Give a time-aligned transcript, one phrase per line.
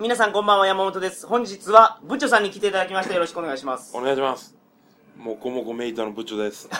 [0.00, 1.26] 皆さんこんばんは、山本です。
[1.26, 3.12] 本日は、部長さんに来ていただきました。
[3.12, 4.00] よろしくお願いしますお。
[4.00, 4.56] 願いします。
[5.14, 6.70] もこもこメイトの部長です。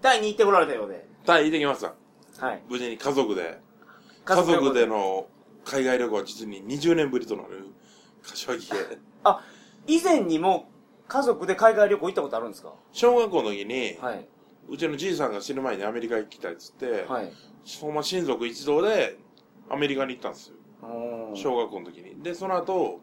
[0.00, 1.06] タイに行ってこられたようで。
[1.26, 2.46] タイ行ってきました。
[2.46, 2.62] はい。
[2.66, 3.60] 無事に家族で、
[4.24, 5.26] 家家族で族での
[5.66, 7.66] 海外旅行は実に20年ぶりとなる
[8.22, 8.98] 柏木へ。
[9.24, 9.44] あ、
[9.86, 10.70] 以前にも
[11.08, 12.72] 家族で海外旅行行ったことあるんですか？
[12.92, 14.26] 小学校の時に、はい。
[14.66, 17.30] うちのじいさんが死ぬ前にアメリカ行きたいっつって、はい。
[17.66, 19.18] その親族一同で
[19.68, 20.54] アメリカに行ったんですよ。
[21.34, 22.22] 小学校の時に。
[22.22, 23.00] で、その後、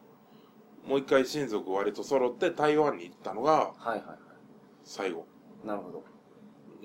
[0.85, 4.17] もう一回親族割と揃って台湾に行ったのがはいはいは
[4.83, 5.25] 最後。
[5.63, 5.67] い。
[5.67, 6.03] なるほど。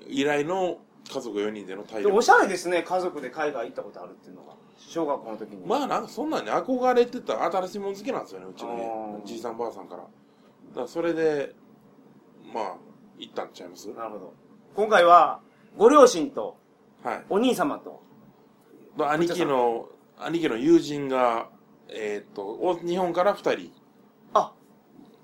[0.07, 0.79] 以来の
[1.09, 2.23] 家族4人での台でお湾。
[2.23, 4.53] しゃれですね、家族で海外行ったことあるっていうのが。
[4.77, 5.65] 小学校の時に。
[5.65, 9.25] まあなんかそんなんに憧れてた新しいもの好きなんですよね、うちのあー家。
[9.25, 10.01] じいさんばあさんから。
[10.01, 10.07] だ
[10.75, 11.55] からそれで、
[12.53, 12.75] まあ、
[13.17, 13.87] 行ったんちゃいます？
[13.93, 14.33] なるほど。
[14.75, 15.39] 今回は、
[15.77, 16.57] ご両親と、
[17.03, 17.25] はい。
[17.29, 18.01] お兄様と、
[18.97, 19.87] まあ兄貴の、
[20.25, 21.49] 兄貴の友人が、
[21.89, 23.71] えーっと、お日本から2人
[24.33, 24.53] あ、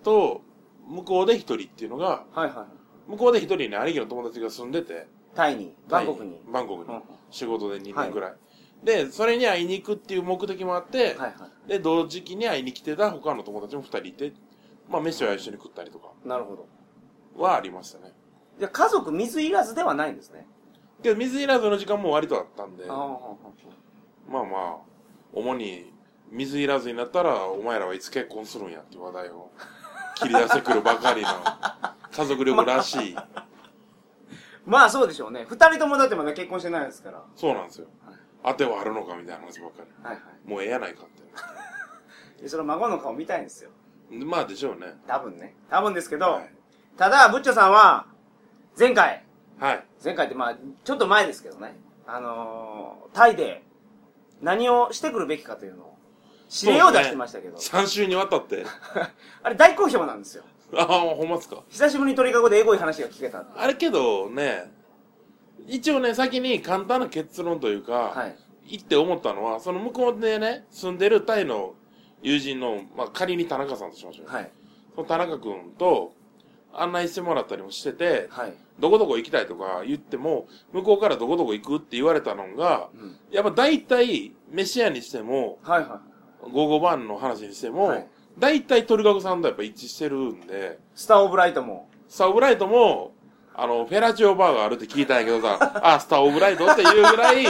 [0.03, 0.41] と、
[0.87, 2.67] 向こうで1人っていうのが、はいは
[3.07, 3.09] い。
[3.09, 6.41] 向こうで1人に兄貴の友達が住んでて、タイに、バンコクに。
[6.51, 6.99] バンコクに。
[7.31, 8.33] 仕事で2年くらい。
[8.83, 11.27] で、それに会いに行くっていう目的もあって、はいは
[11.67, 11.69] い。
[11.69, 14.33] で、同時期に会いに来てた他の友達も2人いて、
[14.89, 16.67] まあ、飯は一緒に食ったりとかなるほど。
[17.41, 18.13] はありましたね。
[18.57, 20.47] じゃあ家族水いらずではないんですね。
[21.03, 22.93] けど、水いらずの時間も割とあったんで、あ
[24.27, 24.77] まあまあ、
[25.33, 25.91] 主に、
[26.31, 29.49] 水いらずになったら、お前らはいつ結婚するんやっていう話題を
[30.15, 31.27] 切り出してくるばかりの、
[32.11, 33.15] 家族旅行らしい。
[34.65, 35.45] まあそうでしょうね。
[35.49, 37.23] 二人ともだってまだ結婚してないですから。
[37.35, 38.15] そうなんですよはい。
[38.43, 40.49] 当てはあるのかみたいな話ばっかはいはり。
[40.49, 41.07] もうええやないかっ
[42.39, 42.41] い。
[42.41, 43.71] で その孫の顔見たいんですよ。
[44.09, 44.15] て。
[44.25, 44.95] まあでしょうね。
[45.07, 45.55] 多分ね。
[45.69, 46.53] 多分ですけど、はい。
[46.97, 48.05] ただ、ブッチョさんは、
[48.77, 49.23] 前回、
[49.59, 49.85] はい。
[50.03, 53.63] 前回ってまあ、ちょっと前ですけどね、あのー、タイで
[54.41, 55.97] 何をしてくるべきかというのを、
[56.51, 58.65] 指令を出してましたけど、3週にわたって。
[59.43, 60.43] あれ大好評なんですよ。
[60.75, 61.63] ああ、ほんまっすか。
[61.69, 63.45] 久しぶりに鳥かごでエゴい話が聞けた。
[63.55, 64.71] あれけどね、
[65.67, 68.35] 一応ね、先に簡単な結論というか、はい。
[68.77, 71.73] 行って思ったのは、その向こうでね、住んでるタイの
[72.21, 74.27] 友人の、まあ仮に田中さんとしましょう。
[74.27, 74.51] はい。
[74.95, 76.13] その田中君と
[76.73, 78.53] 案内してもらったりもしてて、はい。
[78.79, 83.17] どこどこ行きたいとか言っても、向こうからどこどこ行くって言われたのが、うん。
[83.31, 86.01] やっぱ大体、飯屋にしても、はいは
[86.41, 90.83] 午後晩の話にしても、はい大体鳥かごさんとやっぱ一致してるんで、い。
[90.95, 91.89] スターオブライトも。
[92.07, 93.11] スターオブライトも、
[93.53, 97.45] あの、フェラチオバーがあるって聞いたんやけどさ、 あ、スターオブライトっていうぐらい、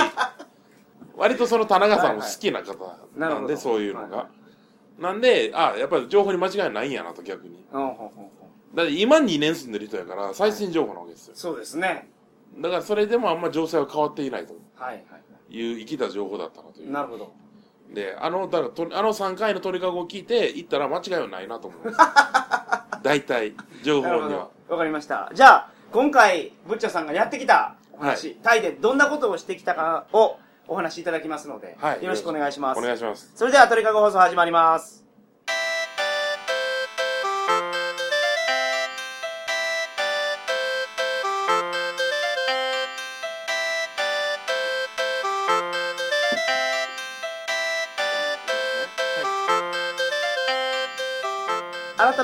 [1.16, 2.74] 割とその田中さんも好きな方
[3.16, 4.28] なるほどなんで、そういうのはいが。
[4.97, 7.63] なんで、あ、やっぱり情報に間違いないんやなと逆に。
[7.72, 8.31] うん、ほんほんほん
[8.74, 11.34] だって今2年住んでる人やから、最新情報なわけですよ。
[11.35, 12.09] そうですね。
[12.57, 15.18] だからそれでもあんま情勢は変わっていないとはいはいは
[15.50, 16.88] いう生きた情報だったなといい。
[16.88, 16.91] う。
[16.91, 17.34] なるほど。
[17.94, 21.97] で、あの、だからと、あの3回の鳥かごを聞いて行ったら間違いはないなと思います。
[23.02, 24.74] 大体、情なるほ報にはど。。
[24.75, 25.31] わかりました。
[25.34, 30.38] じゃあ、今回、ブッチャさんがやってきたお話、タイでどんなことをしてきたかを
[30.68, 32.78] お話しいただきますので、はいよろしくお願いします。
[32.78, 33.31] お願いします。
[33.35, 34.99] それでは、鳥かご放送始まります。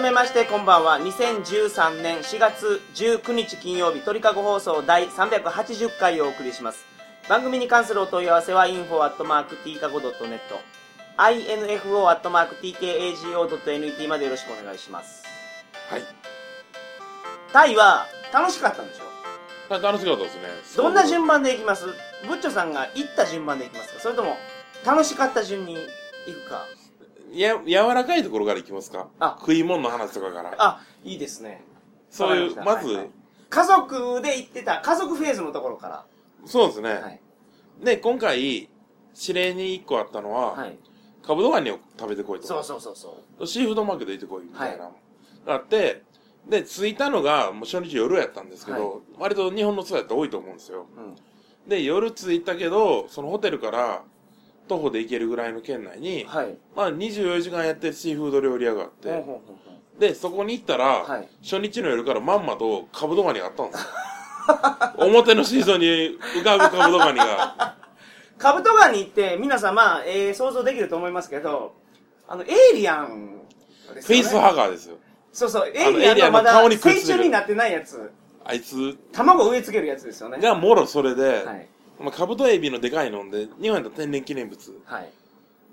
[0.06, 1.00] めましてこんばんは。
[1.00, 6.86] 2013年4月19日金曜日鳥かご放送第380回をお送りします。
[7.28, 10.40] 番組に関するお問い合わせは info.tkago.net
[11.18, 15.24] info.tkago.net までよろしくお願いします。
[15.90, 16.04] はい。
[17.52, 19.06] タイは楽しかったんでしょ？
[19.74, 20.42] はい楽しかったですね。
[20.78, 21.88] どんな順番でいきます？
[22.28, 24.00] ブッチョさんが行った順番でいきますか？
[24.02, 24.38] それとも
[24.86, 25.80] 楽しかった順に行
[26.46, 26.64] くか？
[27.40, 29.08] や、柔らかいところからいきますか？
[29.20, 29.38] あ。
[29.40, 30.54] 食い物の話とかから。
[30.58, 31.64] あいいですね。
[32.10, 33.10] そういう、まず、はいはい。
[33.50, 36.06] 家族で行ってた家族フェーズのところから。
[36.46, 36.90] そうですね。
[36.94, 37.22] はい。
[37.84, 38.70] で、今回、
[39.20, 40.78] 指令に1個あったのは、はい。
[41.24, 42.48] カブトガニを食べてこいと。
[42.48, 43.48] そうそうそうそう。
[43.48, 44.92] シーフードマーケット行ってこいみたいな。
[45.46, 46.04] があって、
[46.48, 49.00] で、着いたのが、もう初日夜やったんですけど、はい。
[49.18, 50.86] 割と日本のツアーやったら多いと思うんですよ。
[50.96, 51.70] うん。
[51.70, 54.04] で、夜着いたけど、そのホテルから
[54.68, 56.58] 徒歩で行けるぐらいの圏内に、はい。
[56.76, 59.24] まあ24時間やってるシーフード料理屋があって、
[60.00, 61.28] で、そこに行ったら、はい。
[61.44, 63.88] 初日の夜からまんまとカブトガニがあったんですよ。
[64.98, 67.76] 表のシーソンに浮かぶカブトガニが。
[68.38, 71.74] カブトガニって皆さんまあ、えー想像できると思いますけど
[72.28, 73.46] あのエイリアン
[73.94, 74.02] ね。
[74.02, 74.98] フェイスハガーですよ。
[75.32, 77.18] そうそうエイリアンのまだエイリアンの顔にくっ成ついてる。
[77.20, 78.12] 虫になってないやつ。
[78.44, 78.98] あいつ。
[79.12, 80.40] 卵植え付けるやつですよね。
[80.40, 81.68] がもろそれで、はい
[82.00, 84.82] まあ、カブトエビのでかいのんで、日本やったら天然記念物。
[84.86, 85.10] はい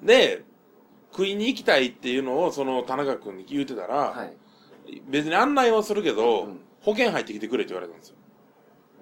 [0.03, 0.43] で、
[1.13, 4.33] 食いに行きたいっていうのをその田中君に言うてたら、はい。
[5.09, 8.17] 別に案内はするけど、うん保険入ってきてくれって言われたんですよ。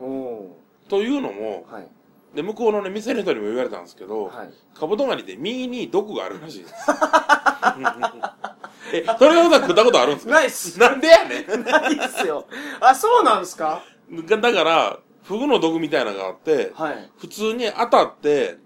[0.01, 0.57] おお
[0.91, 1.73] というのも、ー。
[1.73, 1.89] はい。
[2.35, 4.51] で、向こうのね、店の人にも言われたんですけど、はい。
[4.79, 6.75] カブトガニって右に毒があるらしいです。
[8.93, 10.35] え、それをさ食ったことあるんですか？
[10.35, 10.79] ないっす。
[10.79, 12.47] なんでやねんないっすよ。
[12.81, 13.83] あ、そうなんですか？
[14.29, 17.11] だだから、フグの毒みたいなのがあって、はい。
[17.19, 18.59] 普通に当たって、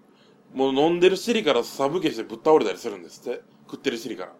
[0.54, 3.42] もう飲んでる尻からサブけしてぶっ倒れたりするんですって。
[3.66, 4.32] 食ってる尻から。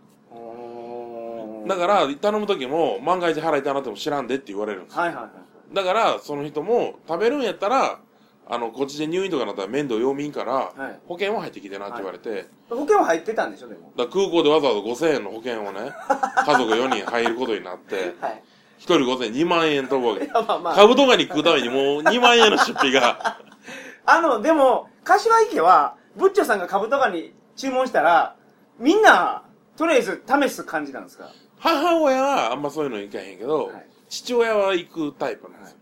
[1.66, 5.00] だから、頼む時も、万が一腹痛なっても知らんでって言われるんですよ。
[5.00, 5.74] はいはいはい。
[5.74, 8.00] だから、その人も、食べるんやったら、
[8.46, 13.92] あの、こっちで入院とかなったら面倒要民から、はい保険は入ってきてなって言われて、保険は入ってたんでしょ、でも。
[13.96, 15.92] だ空港でわざわざ5000円の保険をね、
[16.44, 18.42] 家族4人入ることになって、はい。
[18.78, 20.28] 1人5000円2万円飛ぶわけい。
[20.28, 20.74] や、まあまあ。
[20.74, 23.38] カブトガニ食うためにもう2万円の出費が、
[24.06, 28.36] あの、でも、柏池は、ブッチョさんがカブトガニ注文したら、
[28.78, 29.42] みんな、
[29.76, 31.30] とりあえず試す感じなんですか？
[31.58, 35.78] 母親はあんまそういうのいかへんけど、はい父親は行くタイプなんですよ。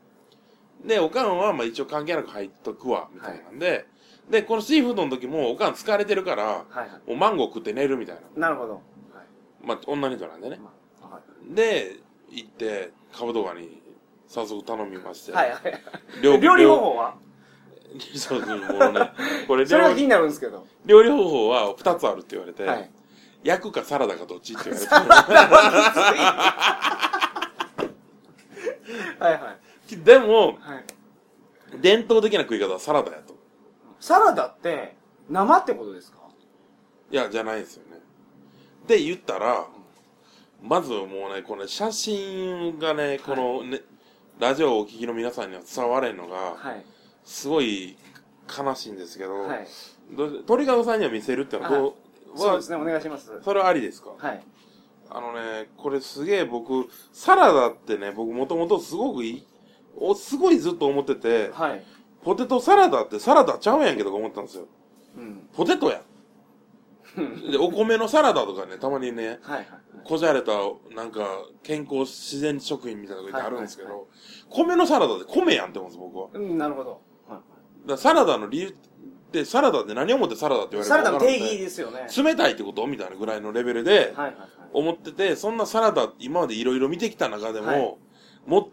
[0.86, 3.84] で、おかんはまあ一応関係なく入っとくわ、みたいなんで、
[4.30, 6.88] で、このシーフードの時もおかん疲れてるから、はいはい。
[7.10, 8.48] もうマンゴー食って寝るみたいな。
[8.48, 8.74] なるほど。
[8.74, 8.82] はい。
[9.66, 10.60] まあ女の人なんでね。
[10.62, 10.70] ま
[11.02, 11.96] あはで、
[12.32, 13.81] 行って、カブトガニ、
[14.26, 15.32] 早速頼みまして。
[15.32, 15.61] いはいはい。
[16.23, 17.14] 料料理方法は？
[18.17, 19.12] そうそう、もうね。
[19.46, 20.67] これ料理、それが気になるんですけど。
[20.87, 22.90] 料理方法は2つあるって言われて、はい。
[23.44, 24.88] 焼くかサラダかどっちって言われて。
[29.19, 29.56] はいは
[29.90, 29.96] い。
[30.05, 30.84] でも、はい。
[31.81, 33.34] 伝統的な食い方はサラダやと。
[34.00, 34.96] サラダって、
[35.29, 36.19] 生ってことですか？
[37.11, 38.00] いや、じゃないですよね。
[38.87, 39.67] で、言ったら、
[40.62, 43.80] まずもうね、この写真がね、このね、
[44.38, 46.84] ラジオをお聞きの皆さんには伝われんのが、はい。
[47.24, 47.96] すごい
[48.48, 49.66] 悲しいんですけど、はい。
[50.16, 53.30] ど鳥かごさんには見せるってのはどう、そうですね、お願いします。
[53.42, 54.10] それはありですか？
[54.16, 54.42] はい。
[55.10, 59.46] あのね、これすげえ僕、サラダってね、僕もともとすごくいい、
[59.96, 61.84] お、すごいずっと思ってて、はい。
[62.24, 64.66] ポテトサラダってサラダちゃうやんけとか思ったんですよ。
[65.16, 65.48] うん。
[65.54, 66.00] ポテトやん。
[67.50, 69.66] で、お米のサラダとかね、たまにね、はいはい。
[70.04, 70.52] こじゃれた、
[70.94, 71.26] なんか、
[71.62, 74.06] 健康自然食品みたいなのがあるんですけど、はいはい
[74.50, 76.28] 米のサラダって米やんって思うんです、僕は。
[76.34, 77.00] うん、なるほど。
[77.26, 77.40] は
[77.86, 78.72] らサラダの理由っ
[79.32, 80.88] て、サラダって何をもってサラダって言わい。
[80.90, 82.06] れるサラダの定義ですよね。
[82.14, 84.36] 冷たいってことみたいなぐらいのレベルで、はいはいはい。
[84.74, 87.96] 思ってて、そんなサラダ、今までいろいろ見てきた中でも、はい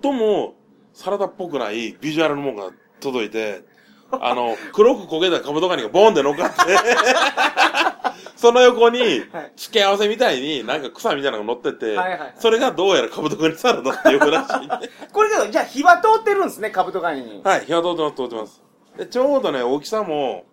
[0.01, 0.55] 最も
[0.93, 3.63] サラダっぽくないビジュアルのものが届いて、
[4.11, 6.55] あの、黒く焦げたカブトガニがボーンって乗っかって、
[8.35, 8.99] その横に
[9.31, 14.89] はい、付け合わせみたいに、なんか草みたいなのが乗ってて、はいはいはいそれがどうやらカブトガニサラダっていうらしい、ね。
[15.11, 17.41] これけど、じゃあ火は通ってるんですね、カブトガニに。
[17.43, 18.63] はい、火は通ってます、通ってます。
[18.97, 20.45] で、ちょうどね、大きさも、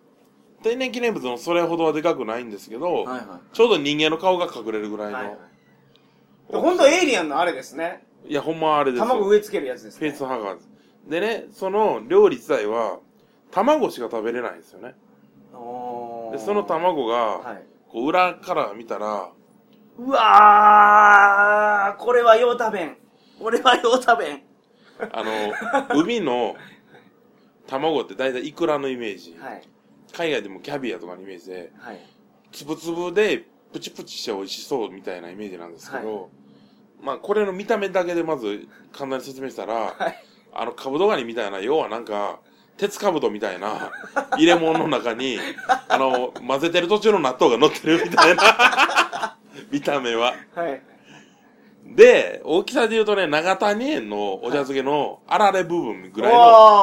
[0.63, 3.21] 天然記念物のそれほどはでかくないんですけど、はい
[3.53, 5.37] ちょうど人間の顔が隠れるぐらいの、はいはい。
[6.53, 8.05] 本当エイリアンのあれですね。
[8.29, 9.07] いや、ほんまあれですよ。
[9.07, 10.17] 卵植え付けるやつですフェイね。
[10.17, 10.65] スハガーズ。
[11.09, 12.99] でね、その料理自体は、
[13.57, 14.95] 卵しか食べれないんですよね。
[16.33, 17.63] で、その卵が、はい。
[17.89, 19.31] こう裏から見たら、
[19.99, 22.97] うわー、これはよう食べん。
[23.39, 24.43] これはよう食べん。
[25.11, 25.55] あの、
[25.99, 26.55] 海の
[27.67, 29.35] 卵って大体イクラのイメージ。
[29.41, 29.63] はい。
[30.13, 32.01] 海外でもキャビアとかのイメージで、はい。
[32.53, 36.29] つぶつぶでプチプチして美味しそうみたいなイメージなんですけど、は
[37.01, 40.25] まあこれの見た目だけでまず簡単に説明したら、はい。
[40.53, 42.41] あの、カブトガニみたいな、要はなんか、
[42.77, 43.91] 鉄カブトみたいな
[44.33, 45.39] 入れ物の中に、
[45.89, 49.37] あの、混ぜてる途中の納豆が乗ってるみたいな、
[49.73, 50.35] 見た目は。
[50.55, 50.83] はい。
[51.87, 56.39] で、大きさで言うとね、長谷園のお茶漬けのあられ部分ぐらいの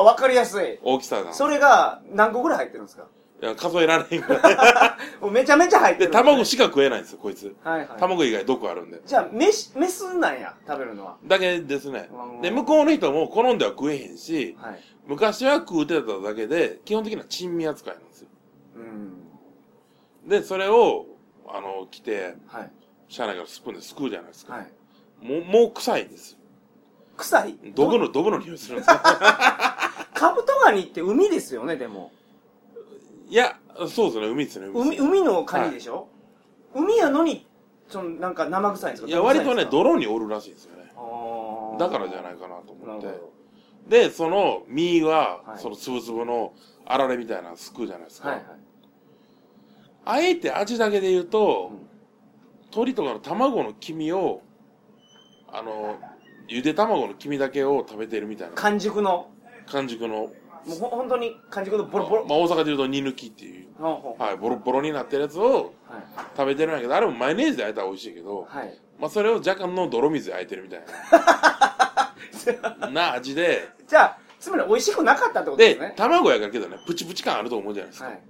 [0.05, 0.79] わかりやすい。
[0.81, 3.03] 大きさなんですそれが何個ぐらい入ってるんですか？
[3.43, 4.41] いや数えられへんぐらい。
[5.19, 6.11] もうめちゃめちゃ入ってで、る。
[6.13, 7.53] 卵しか食えないんですよ、こいつ。
[7.61, 7.89] はいはい。
[7.99, 9.01] 卵以外毒あるんで。
[9.05, 11.17] じゃあ、メス、メスなんや、食べるのは。
[11.25, 12.41] だけですねうん。
[12.41, 14.79] で、向こうの人も好んでは食えへんし、はい。
[15.07, 18.27] 昔は食うてただけで、基本的には珍味扱いなんですよ。
[18.77, 20.29] うん。
[20.29, 21.05] で、それを、
[21.49, 22.71] あの、来て、はい。
[23.09, 24.53] 車内からスプーンですくうじゃないですか。
[24.53, 24.71] はい。
[25.21, 26.37] もう、もう臭いんです。
[27.17, 27.57] 臭い？
[27.75, 28.95] ドブの、ドブの匂いするんですよ。
[30.15, 32.13] カブトガニって海ですよね、でも。
[33.33, 33.57] いや、
[33.89, 36.07] そうですね、海ですね、海海、のカニでしょ、
[36.75, 37.47] 海やのに、
[37.87, 39.09] その、なんか生臭いんですか？
[39.09, 40.83] いや、割とね、ど泥におるらしいんですよね。
[41.79, 43.07] だからじゃないかなと思って。
[43.87, 46.53] で、その身は、はいそのつぶつぶの
[46.85, 48.29] あられみたいなのすくうじゃないですか。
[48.29, 48.45] はいはい。
[50.05, 51.89] あえて味だけで言うと、うん
[52.69, 54.41] 鶏とかの卵の黄身を、
[55.47, 55.99] あの、
[56.47, 59.29] ゆで卵の黄身だけを食べてるみたいな完熟の。
[59.67, 60.31] 完熟の。
[60.65, 62.25] もうほ本当に完熟のボロボロ。
[62.25, 66.03] まあ、大阪で言うと煮抜きっていう、ほうほうはい、ボロボロになってるやつをはい。
[66.37, 68.79] 食べてるんやけど、あれもマヨネーズで焼いたら美味しいけど、はい。
[68.99, 70.83] まあ、それを若干の泥水で焼いてるみたい
[72.81, 78.09] な、 な味で、じゃあ、つまり美味しくなかったってことですでね。、卵やからけどね、プチプチ感あると思うじゃないですか。
[78.09, 78.21] はい。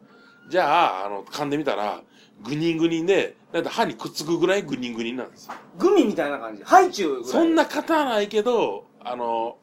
[0.50, 2.02] じゃあ、あの、噛んでみたら、
[2.44, 5.54] グニングニンで、だいたい歯にくっつくぐらいグニングニンなんですよ。
[5.78, 6.64] グミみたいな感じ。
[6.64, 7.32] ハイチュウぐらい。
[7.32, 9.58] そんな硬はないけど、あの、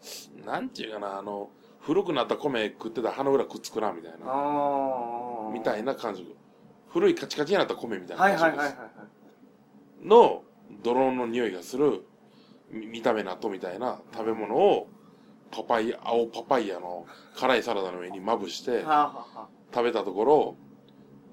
[0.44, 1.50] なんていうかな、あの、
[1.82, 4.16] 古くなった米食ってたら歯の裏くっつくな、みたいな。
[5.52, 6.34] みたいな感じ。
[6.92, 8.66] 古いカチカチになった米みたいなはい感じです。
[8.66, 9.04] はいはいはいは
[10.04, 10.06] い。
[10.06, 10.42] の、
[10.82, 12.04] 泥の匂いがする、
[12.70, 14.88] み見た目納豆みたいな食べ物を、
[15.50, 17.06] パパイヤ、青パパイヤの
[17.36, 18.84] 辛いサラダの上にまぶして。
[19.72, 20.56] 食べたところ、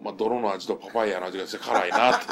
[0.04, 2.26] まあ、泥の味とパパイヤの味がして辛いなって。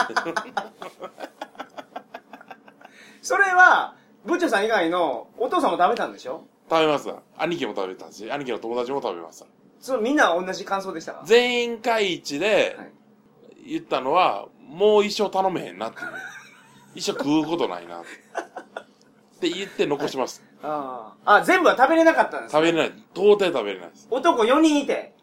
[3.22, 3.96] それは、
[4.26, 6.46] 部長さん以外のお父さんも食べたんでしょ？
[6.70, 7.22] 食べました。
[7.38, 9.46] 兄貴も食べたし、兄貴の友達も食べました。
[9.80, 11.24] それみんな同じ感想でしたか？
[11.26, 12.92] 全員会一ではい
[13.68, 16.08] 言ったのは、もう一生頼めへんなっていう。
[16.96, 18.08] 一生食うことないなって。
[19.38, 20.44] って言って残します。
[20.64, 21.36] ああ。
[21.38, 22.88] あ、全部は食べれなかったんです、食べれない。
[23.14, 24.08] 到底食べれないです。
[24.10, 25.14] 男4人いて、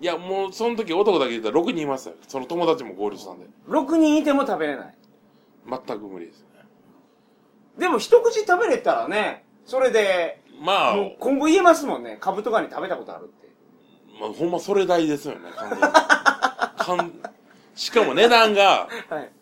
[0.00, 2.16] いや、もうその時男だけ言ったら6人いましたよ。
[2.28, 3.46] その友達も合流したんで。
[3.68, 4.94] 6人いても食べれない。
[5.68, 6.46] 全く無理ですね。
[7.78, 12.18] でも一口食べれたらね、それで、まあ、もう今後言えますもんね。
[12.20, 13.48] カブトガニ食べたことあるって。
[14.20, 15.84] まあ、ほんまそれ代ですよね、完全に。
[16.76, 17.12] かん
[17.74, 19.32] しかも値段が、はい。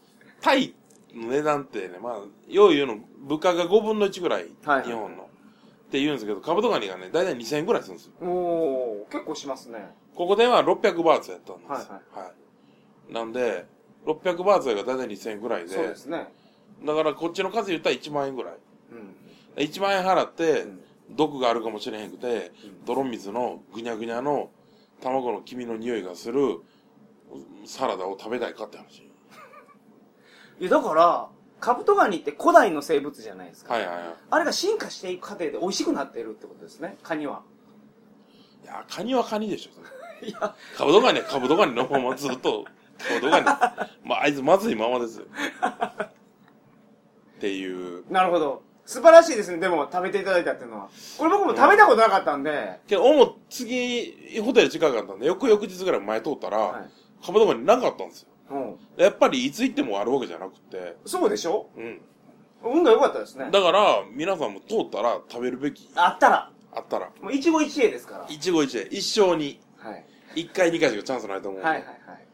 [0.41, 0.75] タイ
[1.15, 2.15] の値段ってね、まあ、
[2.49, 5.25] よう言うの、物価が5分の1ぐらい、はい日本の。
[5.25, 8.13] って言うんですけど、カブトガニがね、だいたい2000円ぐらいするんですよ。
[8.21, 9.91] おー、結構しますね。
[10.15, 11.71] ここでは600バーツやったんです。
[11.91, 12.33] はいは
[13.11, 13.13] い。
[13.13, 13.67] なんで、
[14.07, 16.29] 600バーツがだいたい2000円ぐらいで、そうですね。
[16.85, 18.55] だからこっちの数言ったら1万円ぐらい。
[18.93, 19.63] うん。
[19.63, 24.51] 1万円払ってうん、毒があるかもしれへんくて、うん泥水のぐにゃぐにゃの
[25.03, 26.61] 卵の黄身の匂いがする
[27.67, 29.03] サラダを食べたいかって話。
[30.61, 31.29] いや、だから、
[31.61, 33.75] カブトガニって古代の生物じゃないですか。
[33.75, 34.15] はいはいはい。
[34.31, 37.43] あれが進化していく過程で美味しくなってるってことですね、カニは。
[38.65, 39.81] いや、カニはカニでしょ、そ
[40.23, 42.65] れいや、カブトガニはカブトガニのままずっと、
[42.99, 43.45] カブトガニ。
[44.05, 45.27] まあ、あいつまずいままですよ。
[47.39, 48.11] っていう。
[48.11, 48.63] なるほど。
[48.89, 50.89] 素晴らしいですね、でも食べていただいたっていうのは。
[51.19, 56.91] これ僕も食べたことなかったんで、けど、おも、次、ホテル近かったんで、翌々日ぐらい前通ったら、はい
[57.21, 58.29] カブトガニなかったんですよ。
[58.51, 58.79] うん。
[58.97, 61.69] やっぱりいつ行ってもあるわけじゃなくて、そうでしょ？
[61.77, 62.01] うん。
[62.63, 63.51] 運が良かったですね。
[63.51, 68.27] だから、皆さんも通ったら食べるべき、あったら、あったら、もう一期一会ですから。
[68.29, 70.05] 一期一会、一生に、はい。
[70.37, 71.69] 一回二回しかチャンスないと思うんで。
[71.69, 72.25] はいはいはい。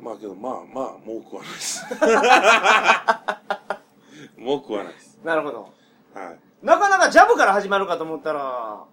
[0.00, 1.84] まあけど、まあまあ、もう食わないです。
[4.38, 5.09] もう食わないです。
[5.24, 5.72] なるほど。
[6.14, 6.66] はい。
[6.66, 8.84] なかなかジャブから始まるかと思ったら、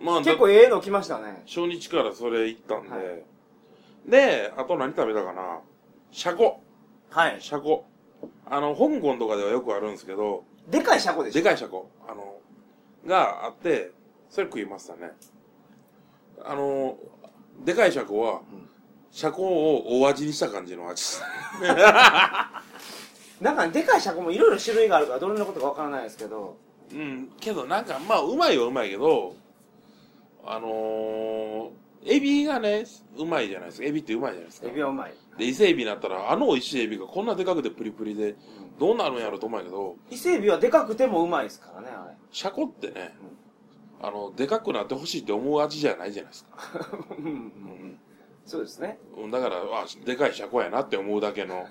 [0.00, 1.42] まあ、結構ええの来ましたね。
[1.46, 3.22] 初日からそれ行ったんで、はい
[4.06, 5.60] で、あと何食べたかな
[6.10, 6.60] シャコ。
[7.10, 7.36] はい。
[7.40, 7.86] シャコ。
[8.46, 11.90] あの、香港とかではよくあるんですけど、でかいシャコでしょでかいシャコ。
[12.08, 12.38] あの、
[13.06, 13.92] があって、
[14.28, 15.12] それ食いましたね。
[16.44, 16.96] あの、
[17.64, 18.68] でかいシャコは、ん
[19.10, 21.02] シャコを大味にした感じの味。
[23.42, 26.56] なんかでかいシャコもいろいろ種類があるからどれのことかわからないですけど、
[26.92, 29.34] うん、けどなんか、まあ、うまいはうまいけど、
[30.46, 31.70] あのー、
[32.06, 32.84] エビがね、
[33.18, 33.86] うまいじゃないですか。
[33.86, 34.68] エビってうまいじゃないですか。
[34.68, 35.14] エビはうまい。
[35.38, 38.36] で、伊勢エビになったら、あの美味しいエビがこんなでかくてプリプリで、
[38.78, 42.14] どうなるんやろうと思うんやけど、伊勢エビはでかくてもうまいですからね、あれ。
[42.30, 43.16] シャコってね、
[44.00, 47.06] あの、でかくなってほしいって思う味じゃないじゃないですか。
[47.18, 47.98] うんうん
[48.44, 48.98] そうですね。
[49.16, 49.30] うん。
[49.30, 49.62] だから、あ、
[50.04, 51.66] でかいシャコやなって思うだけの。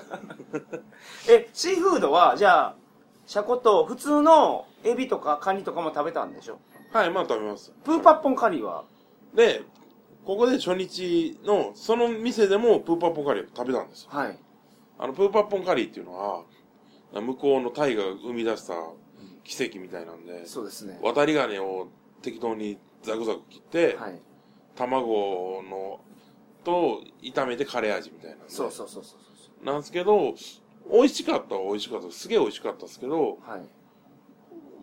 [1.28, 2.76] え、シーフードは、じゃあ、
[3.26, 6.58] シャコと普通のエビとかカニとかも食べたんでしょ？
[6.92, 7.72] はい、まあ食べます。
[7.84, 8.84] プーパッポンカリーは、
[9.34, 9.62] で、
[10.24, 14.10] ここで初日の、その店でもプーパッポンカリーを食べたんですよ。
[14.12, 14.38] はい。
[14.98, 16.42] あの、プーパッポンカリーっていうのは、
[17.20, 18.74] 向こうのタイが生み出した
[19.44, 20.98] 奇跡みたいなんで、そうですね。
[21.02, 21.88] 渡り金を
[22.22, 24.20] 適当にザクザク切って、はい。
[24.74, 26.00] 卵の、
[26.64, 28.44] と炒めてカレー味みたいなんで。
[28.48, 30.34] そうそうそうそうそなんですけど、
[30.90, 32.10] 美味しかったは美味しかった。
[32.10, 33.50] すげえ美味しかったですけど、う。
[33.50, 33.60] はい。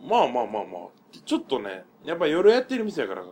[0.08, 3.24] まあまあまあまあ、ちょっとね、やっぱ夜やってる店やから、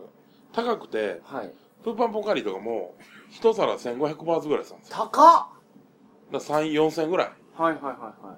[0.53, 1.53] 高くて、はい。
[1.83, 2.95] プーパンポンカリーとかも、
[3.29, 4.95] 一皿1500バーツぐらいしたんですよ。
[4.97, 5.09] 高っ
[6.31, 7.27] だから3、4000ぐらい。
[7.55, 7.93] はいはいはい
[8.25, 8.37] は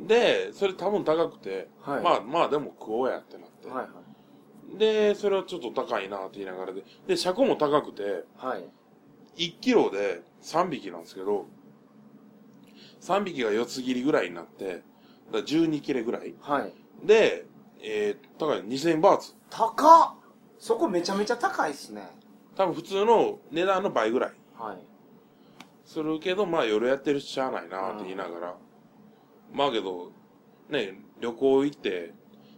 [0.00, 3.68] で、それ多分高くて、はいまあまあでも食おうやってなって。
[3.68, 3.70] い。
[3.70, 4.78] はいはい。
[4.78, 8.64] で、それはちょっと高いなって言いながらで、で、車庫も高くて、はい。
[9.36, 11.46] 1キロで3匹なんですけど、
[13.00, 14.82] 3匹が4つ切りぐらいになって、だか
[15.32, 16.34] ら12切れぐらい。
[16.40, 16.72] はい。
[17.06, 17.46] で、
[17.82, 19.34] えー、高い2000バーツ。
[19.48, 20.20] 高っ
[20.58, 22.02] そこめちゃめちゃ高いっすね。
[22.54, 24.78] 多分普通の値段の倍ぐらいはい。
[25.86, 28.54] するけど、まあ夜やってるししゃあないなって言いながら。
[29.52, 30.12] まあけど、
[30.68, 32.12] ね、旅行行って、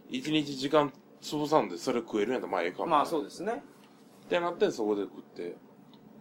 [0.09, 3.63] 一日時間潰さんでそれ食えるんやったらまあええかまあそうですね。
[4.25, 5.55] ってなってそこで食って。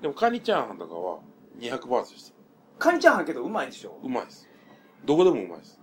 [0.00, 1.19] でもカニチャーハンとかは
[1.59, 2.32] 200バーツでした。
[2.83, 3.97] カニチャーハンけどうまいでしょ？
[4.03, 4.49] うまいです。
[5.05, 5.81] どこでもうまいです。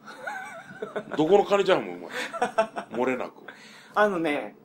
[1.15, 3.01] どこのカニチャーハンもうまいです。
[3.01, 3.34] 漏れなく。
[3.96, 4.58] あのね、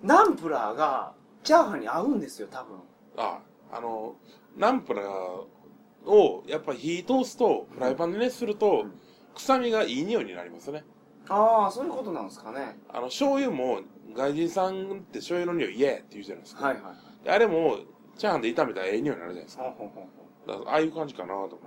[0.00, 1.12] ナンプラーが
[1.42, 2.78] チャーハンに合うんですよ、多分。
[3.16, 3.40] あ、
[3.72, 4.14] あの、
[4.56, 8.86] ナンプラーをやっぱ火通すと、フライパンで熱すると、
[9.34, 10.84] 臭みがいい匂いになりますね。
[11.28, 12.78] ああ、そういうことなんですかね。
[12.90, 13.80] あの、醤油も、
[14.14, 16.66] 外人さんって醤油の匂い嫌やって言うじゃないですか。
[16.66, 17.24] はいはいはい。
[17.24, 17.78] であれも、
[18.16, 19.64] チャーハンで炒めたらええ匂いになるじゃないですか。
[19.64, 20.00] ほんほんほ
[20.48, 21.58] ああいう感じかなと思う。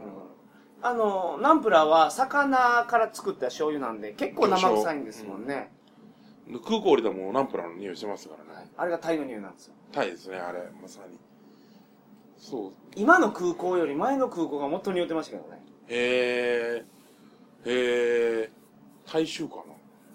[0.82, 5.72] あの、ナンプラーは魚から作った醤油なんで、結構生臭いんですもんね。
[6.48, 8.70] で空港降りたらもうナンプラーの匂いしますからね。
[8.78, 9.74] あれがタイの匂いなんですよ。
[9.92, 11.18] タイですね、あれ、まさに。
[12.38, 12.72] そう。
[12.96, 15.64] 今の空港より前の空港がもっと匂ってましたけどね。
[15.88, 16.86] へえ、
[17.66, 18.52] へえ、
[19.12, 19.62] 大衆かな。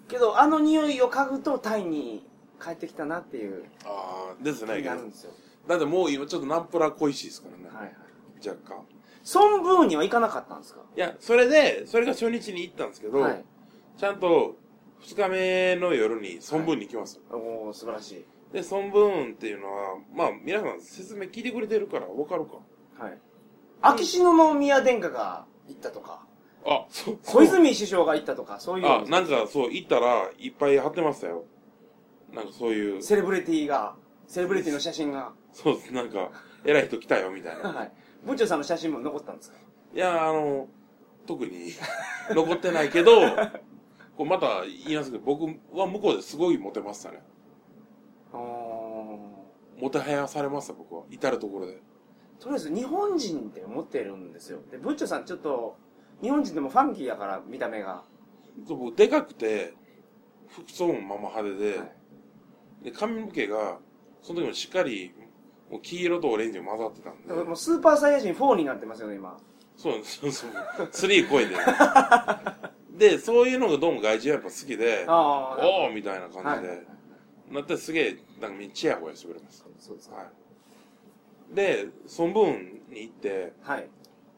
[0.07, 2.25] けど、あの匂いを嗅ぐとタイに
[2.63, 4.77] 帰ってきたなっていうああ、です気ね。
[4.77, 5.31] になるんですよ。
[5.67, 7.75] だってもう今ちょっとナンプラー恋しいですからね。
[7.75, 7.95] はいはい。
[8.45, 8.85] 若干。
[9.23, 10.81] ソンブーンには行かなかったんですか？
[10.95, 13.43] いや、それで、それが初日に行ったんですけど、はい。
[13.97, 14.55] ちゃんと
[14.99, 18.25] 二日目の夜に孫文に行きます、おお素晴らしい。
[18.53, 22.57] で、孫文っていうのは、まあ皆さん説明聞いてくれてるから分かるか。
[23.03, 23.17] はい。
[23.81, 26.25] 秋篠宮殿下が行ったとか、
[26.65, 27.19] あ、そう。
[27.25, 31.45] 小泉首相が行ったとか、そういうあ、なんかそう、行ったらいっぱい貼ってましたよ。
[32.33, 33.95] なんかそういう、セレブリティが、
[34.27, 36.29] セレブリティの写真が、そうです、なんか、
[36.63, 37.69] 偉い人来たよ、みたいな。
[37.73, 37.91] はい。
[38.25, 39.57] 部長さんの写真も残ったんですか？
[39.93, 40.67] いや、あの、
[41.25, 41.71] 特に
[42.31, 43.11] 残ってないけど、
[44.17, 47.21] こうまた言いますけど、僕は向こうですごいモテましたね。
[48.33, 48.39] あー
[49.81, 51.03] モテはやされました、僕は。
[51.09, 51.81] 至るところで。
[52.39, 54.59] とりあえず日本人って思ってるんですよ。
[54.71, 55.75] で、ブッチョさんちょっと、
[56.21, 58.03] 日本人でもファンキーやから、見た目が。
[58.67, 59.73] そう僕でかくて、
[60.47, 61.91] 服装もまま派手で、はい
[62.83, 63.79] で、髪の毛が、
[64.23, 65.13] その時もしっかり、
[65.71, 69.37] もう黄色とオレンジが混ざってたんでもうスーパーサイヤ人4になってますよね、今。
[69.77, 70.51] そうなんですそうそう。
[71.09, 71.55] 3超えて。
[73.09, 75.67] で、そういうのがどうも外人はやっぱ好きで、ああ。
[75.67, 76.87] おーみたいな感じで、はい
[77.51, 79.65] なってすげえ、なんかみんなチヤホヤしてくれます。
[79.77, 80.15] そうですか。
[80.15, 81.55] はい。
[81.55, 83.89] で、孫文に行って、はい。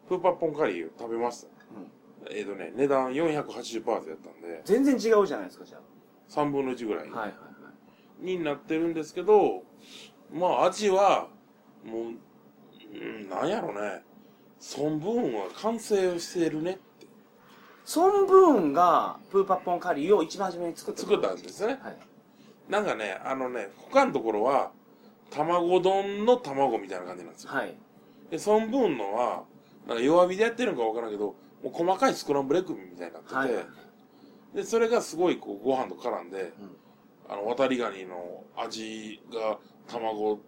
[0.08, 1.48] プーパッポンカリーを食べました。
[1.48, 1.92] うん
[2.32, 5.80] えっ、とね、値段480バーツやったんで、全然違うじゃないですか、じゃ
[6.30, 7.12] 3分の1ぐらいあ。
[7.12, 7.34] はいはいは
[8.22, 8.26] い。
[8.26, 9.64] になってるんですけど、
[10.34, 11.28] まあ味は、
[11.86, 12.04] もう、
[12.94, 14.02] うん、なんやろね、
[14.78, 17.08] 孫文は完成してるねって
[17.86, 21.80] ソンブーンがプーパッポンカリーを一番初めに作った作ったんですね。
[21.82, 21.98] はい。
[22.70, 24.72] なんかね、あのね、他のところは、
[25.30, 27.52] 卵丼の卵みたいな感じなんですよ。
[27.52, 27.76] はい。
[28.32, 29.44] で、孫文のは、
[29.88, 33.66] なんか弱火でやってるのかわからんけど、もう細かいスクランブルエッグみたいになってて、はいはい
[34.56, 36.78] で、それがすごいこうご飯と絡んで、うん
[37.30, 39.58] あの、渡りガニの味が
[39.88, 40.40] 卵、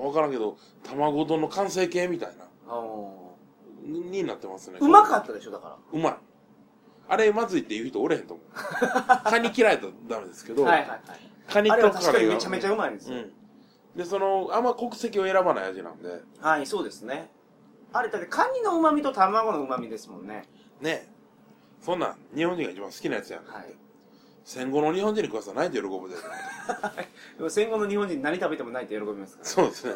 [0.00, 2.44] わからんけど、卵丼の完成形みたいな、
[3.84, 4.78] になってますね。
[4.78, 6.16] ーうまかったでしょ、だかうまい。
[7.08, 8.46] あれまずいって言う人おれへんと思う。
[9.28, 10.70] カニ嫌いだとダメですけど、ら。
[10.70, 11.00] はいはいはい。
[11.48, 13.18] カニとあれは確かにがめちゃめちゃうまいんですよ。
[13.18, 13.32] うん。
[13.96, 17.30] で、その、あんま国籍を選ばない味なんで、はい、そうですね。
[17.92, 20.44] あれ、だってカニの旨味と卵の旨味ですもんね。
[20.80, 21.12] ね
[21.80, 23.44] そんなん、日本人が一番好きなやつやん。
[23.44, 23.74] はい。
[24.44, 26.16] 戦後の日本人に食わせたらないで喜ぶで。
[27.38, 29.48] でも戦後の日本人何食べてもないって喜びますから。
[29.48, 29.94] そうですね。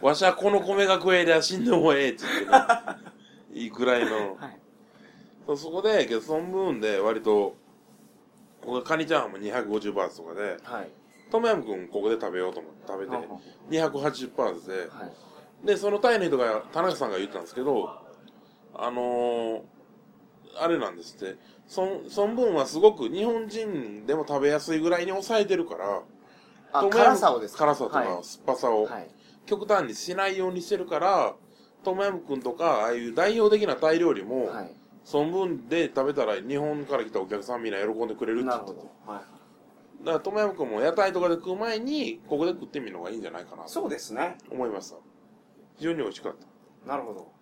[0.00, 2.56] わしはこの米が食えりゃ死んでもええって言ってね、
[3.52, 4.36] い いくらいの。
[4.36, 4.60] はい。
[5.56, 7.56] そこで、けど、その分で割と、
[8.60, 10.90] ここがカニチャーハンも250バーツとかで、はい。
[11.30, 15.06] トムヤムくんここで食べようと思って食べてははは、280バーツで、は
[15.64, 15.66] い。
[15.66, 17.88] で、そのタイの人が、田中さんが言ったんですけど、
[18.74, 19.62] あのー、
[20.58, 21.36] あれなんですって、
[21.66, 26.02] そん、そん分はすごく日本人でも食べやすいぐらいに抑えてるから、
[26.72, 27.64] あ、トムヤム辛さをですか？
[27.64, 29.10] 辛さとかはい酸っぱさを、はい。
[29.46, 31.34] 極端にしないようにしてるから、
[31.82, 34.74] トムヤムくんとか、ああいう代表的なタイ料理も、はい。
[35.02, 38.88] その分で食べたら日本から来たお客さんみんな喜んでくれるってなるほ言ってて。
[39.06, 39.12] ど。
[39.12, 39.22] はい。
[40.04, 44.36] だからトムヤムくんも屋台とかで食う前に、ここで食ってみるのがいいんじゃないかなとそうですね。
[44.50, 44.96] 思いました。
[45.76, 46.88] 非常に美味しかった。
[46.88, 47.32] なるほど。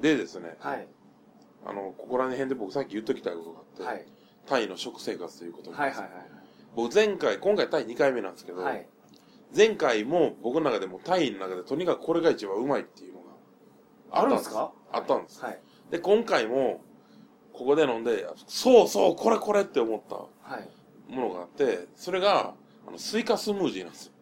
[0.00, 0.86] でですね、はい。
[1.66, 4.06] あの、ここら辺で僕さっき言っときたいことがあって、はい。
[4.46, 6.02] タイの食生活ということはいはいです
[6.76, 8.74] 僕前回、今回タイ2回目なんですけど、はい。
[8.74, 8.86] はい。
[9.56, 14.72] 前回も僕の中でもタイの中でとにかくこれが一番うまいっていうのがあるんですか？
[14.92, 15.40] あったんです。
[15.42, 15.60] はい。
[15.90, 16.80] で、今回も、
[17.52, 20.68] ここで飲んで、そうそう、これこれって思ったはい。
[21.12, 22.54] ものがあって、それが、
[22.86, 24.12] あのスイカスムージーなんですよ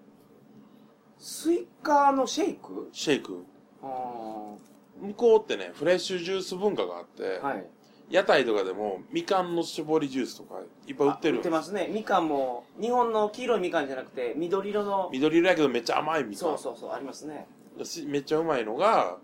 [1.18, 2.88] スイカのシェイク？
[2.92, 3.44] シェイク
[3.82, 4.54] あ
[5.02, 7.66] 向こうってねフレッシュジュース文化があって、あはい。
[8.10, 11.88] 屋台とかでもみかんの絞りジュースとかいっぱい売ってるあ売ってますね。
[11.90, 16.36] みかんも日本の黄色いみかんじゃなくて緑色の緑色やけどめっちゃ甘いみかん。
[16.36, 17.46] そうそうそうありますね。
[17.84, 19.16] しめっちゃうまいのが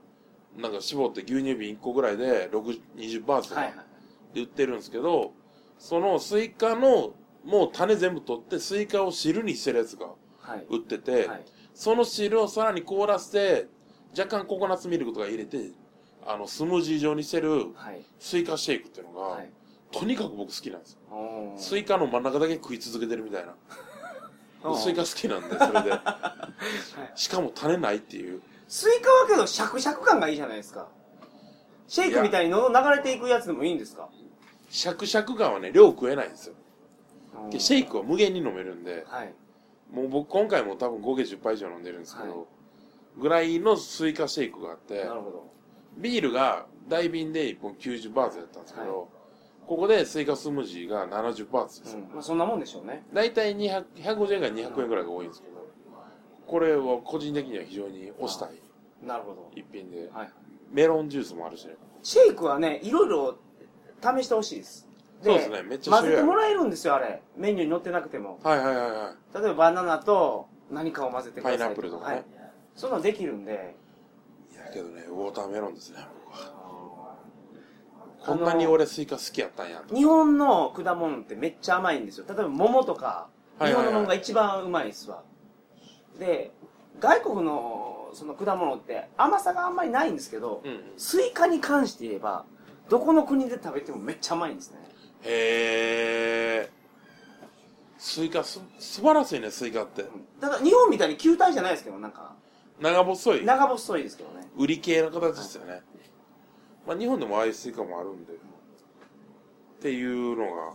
[0.56, 4.34] なんか絞って牛乳瓶1個ぐらいで6 20バーツとかはいはい。
[4.34, 5.32] で売ってるんですけど、
[5.78, 7.14] そのスイカの
[7.44, 10.06] もう種全部取ってスイカを汁にしてるやつが
[10.40, 10.66] はい。
[10.70, 11.44] 売ってて、はい。
[11.74, 13.68] その汁をさらに凍らせて
[14.18, 15.70] 若干ココナッツミルクとか入れて
[16.26, 18.00] あのスムージー状にしてるはい。
[18.18, 19.50] スイカシェイクっていうのが、はい。
[19.92, 20.98] とにかく僕好きなんですよ。
[21.56, 23.54] スイカの真ん中だけ食い続けてるみたいな。
[24.70, 25.92] うんスイカ好きなんでそれで。
[27.14, 28.42] しかも種ないっていう。
[28.66, 30.88] スイカはけどシャクシャク感がいいじゃないですか。
[31.86, 34.08] シェイクみたいに喉流れていくやつでもいいんですか？
[34.68, 36.54] シャクシャク感はね量食えないんですよ。
[37.50, 39.04] うんシェイクは無限に飲めるんで。
[39.08, 39.32] はい。
[39.92, 42.46] もう僕今回も多分合計10杯以上飲んでるんですけど、はい
[43.16, 45.52] ぐらいのスイカシェイクがあってなるほど。
[45.96, 49.08] ビールが大瓶で1本90バーツやったんですけど、はい。
[49.66, 52.14] ここでスイカスムージーが70バーツですよ、うん。
[52.14, 53.04] まあ、そんなもんでしょうね。
[53.12, 55.58] 大体200 150円から200円ぐらいが多いんですけど
[56.46, 58.50] これは個人的には非常に推したい。
[59.06, 59.50] なるほど。
[59.54, 60.08] 一品で。
[60.12, 60.30] はい。
[60.72, 61.66] メロンジュースもあるし。
[61.66, 63.38] ねシェイクはねいろいろ
[64.00, 64.88] 試してほしいです。
[65.22, 65.62] そうですね。
[65.62, 67.22] めっちゃ混ぜてもらえるんですよあれ。
[67.36, 68.38] メニューに載ってなくても。
[68.42, 69.34] はいはいはいはい。
[69.34, 72.14] 例えばバナナと何かを混ぜてくださいパイナップルとかね。
[72.14, 72.24] はい、
[72.78, 73.74] そんなのできるんで。
[74.52, 77.16] いやけどねウォーターメロンですね僕は。
[78.24, 79.94] こんなに俺スイカ好きやったんやと。
[79.94, 82.26] 日本の果物ってめっちゃ甘いんですよ。
[82.28, 83.28] 例えば桃とか
[83.60, 85.22] 日本の桃が一番うまいですわ、
[86.20, 86.52] で
[87.00, 90.80] 外国のその果物って甘さがあんまりないんですけど、うんうん。
[90.96, 92.44] スイカに関して言えば
[92.88, 94.78] どこの国で食べてもめっちゃ甘いんですね。
[95.24, 96.70] へえ
[97.98, 100.04] スイカす素晴らしいねスイカって。
[100.40, 102.36] ただ日本みたいに球体じゃないですけどなんか
[102.80, 103.44] 長細い。
[103.44, 104.46] 長細いですけどね。
[104.56, 105.82] 瓜系の形ですよね、
[106.86, 108.32] まあ、日本でもああいうスイカもあるんで。
[108.32, 108.36] っ
[109.80, 110.72] ていうのが。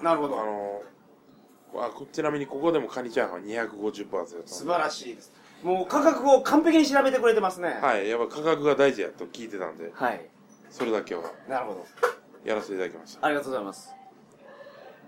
[0.00, 0.36] あなるほど。
[0.36, 0.82] の
[1.78, 5.32] あこちなみにここでもカニチャーハン250バーツやったんで素晴らしいです。
[5.62, 7.78] もう価格を完璧に調べてくれてますね。
[7.82, 8.08] はい。
[8.08, 9.90] やっぱ価格が大事やと聞いてたんで。
[9.94, 10.26] はい。
[10.70, 11.22] それだけは。
[11.48, 11.86] なるほど。
[12.44, 13.26] やらせていただきました。
[13.26, 13.90] ありがとうございます。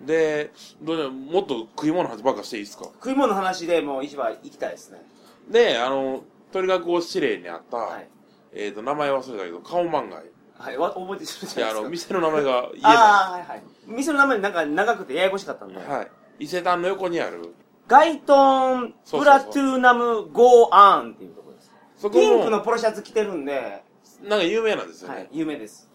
[0.05, 2.85] でどうもっと食い物の話ばっかしていいですか？
[2.85, 5.03] 食い物の話でもう市場行きたいですね
[5.51, 8.09] であの鳥学校指令にあった、はい。
[8.53, 10.23] えー、と名前忘れたけど顔漫画
[10.59, 11.83] はいわ覚えてるじゃないですか。
[11.83, 13.63] の店の名前が 言えなああはいはい。
[13.87, 16.11] 店の名前なんか長くてややこしかったんで、いはい。
[16.41, 17.55] 伊勢丹の横にある。
[17.87, 19.21] ガイトンそうそうそう。
[19.21, 21.73] プラトゥーナムゴーアーンっていうところです。
[21.97, 23.83] そこピンクものポロシャツ着てるんで、
[24.23, 25.89] なんか有名なんですよね、はい、有名です。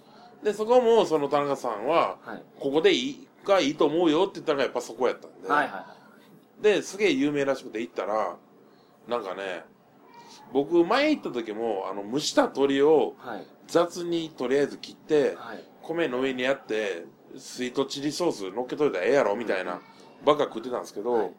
[0.43, 2.43] でそこもその田中さんははい。
[2.59, 5.95] ここでいいがいいと思うよって言ったのがやっぱそこやったんで、はいはいは
[6.61, 8.37] ですげえ有名らしくて行ったら
[9.07, 9.65] なんかね
[10.51, 13.47] 僕前行った時もあの蒸した鶏をいはい。
[13.67, 15.63] 雑にとりあえず切ってはい。
[15.81, 17.05] 米の上にやって
[17.37, 19.81] スイートチリソース乗っけといたらええやろみたいな
[20.25, 21.31] ばっか食ってたんですけど、はい。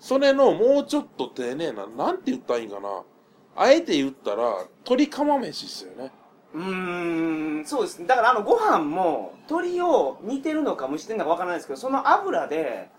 [0.00, 3.02] それのもうちょっと丁寧ななんて言ったらいいんかな
[3.56, 6.12] あえて言ったら鶏釜飯っすよね。
[6.54, 8.06] うーんそうですね。
[8.06, 12.90] だからあのご飯も鶏を煮てるのか蒸してるのかわからないですけどその油で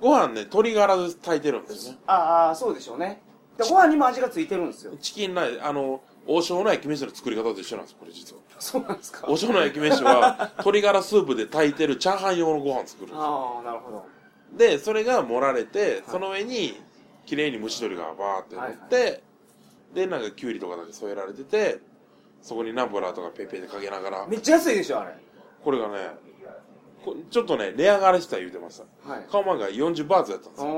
[0.00, 1.98] ご飯ね鶏ガラで炊いてるんですよね。
[2.06, 3.22] ああそうでしょうね
[3.56, 4.92] でご飯にも味がついてるんですよ。
[5.00, 8.42] チキンライあの王将の焼き飯の作り方と一緒なんですこれ実は。
[8.58, 9.26] そうなんですか。
[9.28, 13.22] 王将の焼き飯は鶏ガラスープで炊いてるチャーハン用のご飯作るんですよ。
[13.22, 14.06] ああなるほど。
[14.56, 16.80] でそれが盛られて、その上に
[17.26, 19.22] 綺麗に蒸し鶏がバーって乗って、
[19.94, 21.80] でなんかきゅうりとかだけ添えられてて
[22.42, 24.26] そこにナンプラーとかペーペーでかけながら。
[24.26, 25.14] めっちゃ安いでしょあれ。
[25.64, 26.10] これがね
[27.04, 29.10] こちょっとね値上がりした言うてました。
[29.10, 29.26] はい。
[29.30, 30.70] 顔漫画40バーツやったんですよ。
[30.70, 30.72] お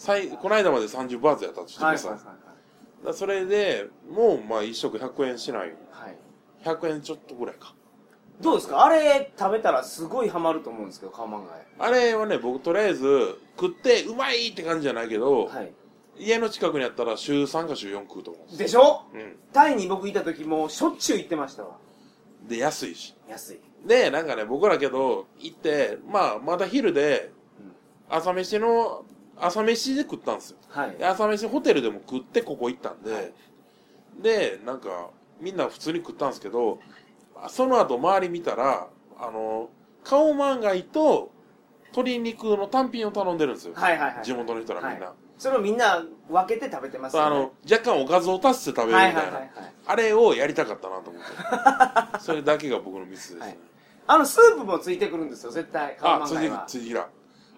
[0.00, 2.24] 最この間まで30バーツやったとしてました、ーはいは
[3.04, 3.14] いはい。
[3.14, 6.16] それでもうまあ1食100円しないはい。
[6.64, 7.74] 100円ちょっとぐらいか。
[8.40, 8.82] どうですか？
[8.82, 15.72] あれ食べたらすごいハマると思うんですけどカオマンガあれはね僕とりあえず食ってうまいって感じじゃないけど、イはい。
[16.18, 19.04] 家の近くにあったら週3か週4食うと思うんですでしょ？
[19.12, 19.36] うん。
[19.52, 21.76] タイに僕いた時もうしょっちゅう行ってましたわ。
[22.48, 23.14] で安いし。
[23.28, 23.60] 安い。
[23.86, 27.32] でなんかね僕らけど行ってまあまだ昼で
[28.08, 29.04] 朝飯の
[29.40, 30.58] 朝飯で食ったんですよ。
[30.68, 30.96] はい。
[30.96, 33.32] で朝飯ホテルでも食ってここ行ったんで、はい。
[34.22, 36.78] でなんかみんな普通に食ったんですけど
[37.48, 39.70] その後周り見たらあの
[40.04, 41.30] カオマンガイと
[41.92, 45.14] 鶏肉の単品を頼んでるんですよ、はいはいはい地元の人らみんな、はい。
[45.38, 47.26] それをみんな分けて食べてますよね。
[47.26, 49.50] あの若干おかずを足して食べるみたはいいな、はいはいはい
[49.86, 51.28] あれをやりたかったなと思って。
[52.22, 53.58] それだけが僕のミスですね、はい。
[54.06, 55.96] あのスープもついてくるんですよ絶対。
[55.96, 56.64] カオマンガイは。
[56.68, 57.08] ついてきた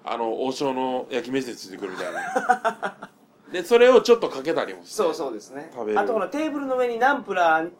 [0.04, 3.10] あの王将の焼き飯についてくるみたいな。
[3.52, 5.70] でそれをちょっとかけたりもしてそうそうですね。
[5.72, 6.00] 食べる。
[6.00, 7.70] あとこのテーブルの上にナンプラー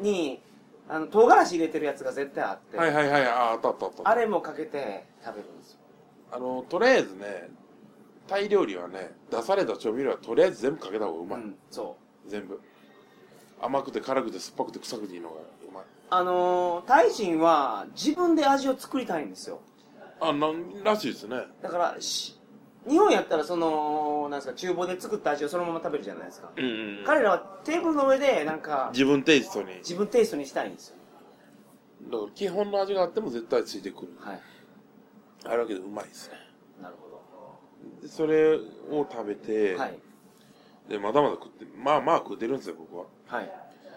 [0.00, 0.40] に
[0.88, 3.26] あの唐辛子入れてるやつが絶対あって、はいはいはい。
[3.26, 4.08] ああったあったあった。
[4.08, 5.78] あれもかけて食べるんですよ。
[6.32, 7.48] あのとりあえずね
[8.28, 11.96] タイ料理はね出された調味料はとりあえず全部かけた方がうまい、うん、そ
[12.28, 12.60] 全部。
[13.60, 15.84] 甘くて辛くて酸っぱくて臭くていいのがうまい。
[16.10, 19.60] あのータイ人は自分で味を作りたいんですよ
[20.20, 21.42] あなんらしいですね。
[21.62, 22.38] だからし
[22.88, 26.68] 日本やったらそのなんですか厨房で作った味をそのまま食べるじゃないですか、うんう
[27.02, 30.96] ん彼らはテーブルの上でなんか自分テイストに自分テイストにしたいんですよ。
[32.10, 34.08] だから基本の味があっても絶対ついてくる。
[34.20, 34.40] はい。
[35.44, 36.36] あるわけでうまいですね。
[36.80, 37.06] なるほ
[38.02, 38.60] でそれを
[39.10, 39.98] 食べて、どはい。
[40.88, 43.04] でまだまだ食ってまあまあ食ってるんですよ僕は。
[43.26, 43.50] はい。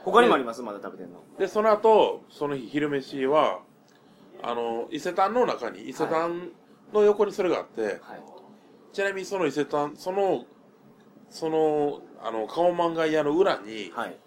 [0.04, 0.62] 他にもあります？
[0.62, 1.22] まだ食べてんの。
[1.38, 3.60] でその後その日昼飯は
[4.42, 6.52] あの伊勢丹の中に伊勢丹
[6.94, 8.00] の横にそれがあって、はい。
[8.94, 10.46] ちなみにその伊勢丹その
[11.30, 14.18] そのあのカオマンガイ屋の裏に、はい。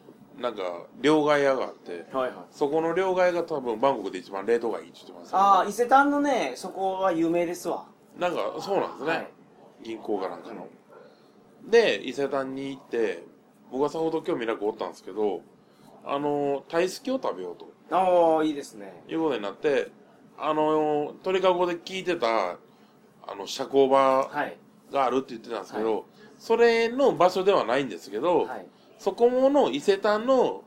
[0.40, 0.62] なんか
[1.02, 2.34] 両替屋があってはいはい。
[2.50, 5.36] そこの両替が多分バンコクで一番冷凍がいいって言ってます。
[5.36, 7.86] ああ伊勢丹のねそこは有名ですわ。
[8.18, 9.28] なんかそうなんですね、はい。
[9.82, 10.68] 銀行かなんかの。
[11.68, 13.24] で伊勢丹に行って
[13.70, 15.42] 僕はさほど興味なくおったんですけど
[16.04, 17.70] あのタイスキを食べようと。
[17.94, 19.04] ああいいですね。
[19.08, 19.90] いうことになって
[20.38, 22.56] あの鳥かごで聞いてた
[23.26, 24.56] あの社交場はい。
[24.92, 26.02] があるって言ってたんですけど、は
[26.38, 28.66] それの場所ではないんですけど、はい。
[28.98, 30.62] そこもの伊勢丹の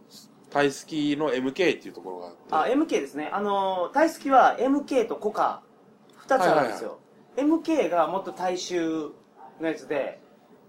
[0.49, 2.73] タイスキの MK っていうところがあって。
[2.73, 3.30] あ MK ですね。
[3.32, 5.62] あのタイスキは MK とコカ
[6.28, 6.99] 2つあるんですよ、
[7.38, 9.12] MK がもっと大衆
[9.62, 10.19] のやつで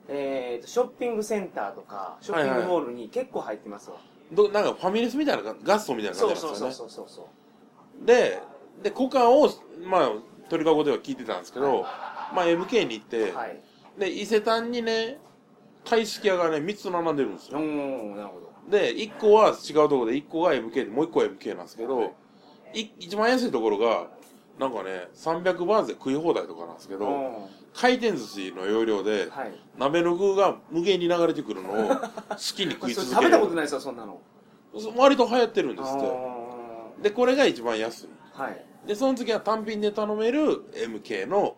[0.08, 3.96] えーとショッピングセンターとかショッピングモールに結構入ってますわ、
[4.32, 6.72] どなんかファミレスみたいなガストみたいな感じなんですよね。
[6.72, 7.28] そうそうそうそうそ
[8.02, 8.06] う。
[8.06, 8.40] で
[8.82, 9.50] でコカを
[9.84, 10.10] まあ
[10.48, 11.84] 鳥かごでは聞いてたんですけど、
[12.34, 13.60] まあ MK に行って、はい。
[13.98, 15.18] で伊勢丹にね
[15.84, 17.58] タイスキ屋がね3つ並んでるんですよ。
[17.60, 18.52] なるほど。
[18.70, 22.14] で1個は違うところで1個が MK でもう1個は MK なんですけど、
[22.74, 22.90] い。
[22.98, 24.08] 一番安いところが
[24.58, 29.52] なんかね300バーツで食い放題とかなんですけど、お回転寿司の要領で、ーはい。
[29.78, 31.88] 鍋の具が無限に流れてくるのを
[32.30, 33.22] 好きに食い続ける。
[33.22, 34.20] 食べたことないですよそんなの。
[34.96, 36.00] 割と流行ってるんですっあ
[36.98, 38.06] てでこれが一番安い。
[38.06, 38.64] ーはい。
[38.86, 41.56] でその次は単品で頼める MK の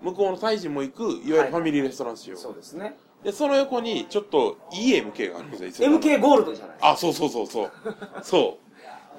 [0.00, 2.96] 向こうのタイ人も行くいわゆるファミリーレストラン仕様、そうですね。
[3.24, 7.70] でその横にちょっといい MK があるんですよ MK ゴールドじゃないあそうそうそうそう。
[8.22, 8.58] そ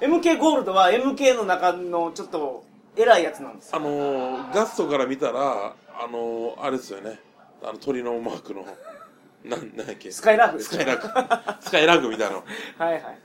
[0.04, 2.64] MK ゴールドは MK の中のちょっと
[2.96, 3.76] 偉いやつなんですよ。
[3.76, 7.20] あのーガストから見たらあのーあれですよね。
[7.62, 8.64] あの鳥のマークの。
[9.44, 10.10] なんなんやっけ。
[10.10, 12.44] スカイラークですスカイラークスカイラークみたいなの。
[12.78, 13.18] はいはい。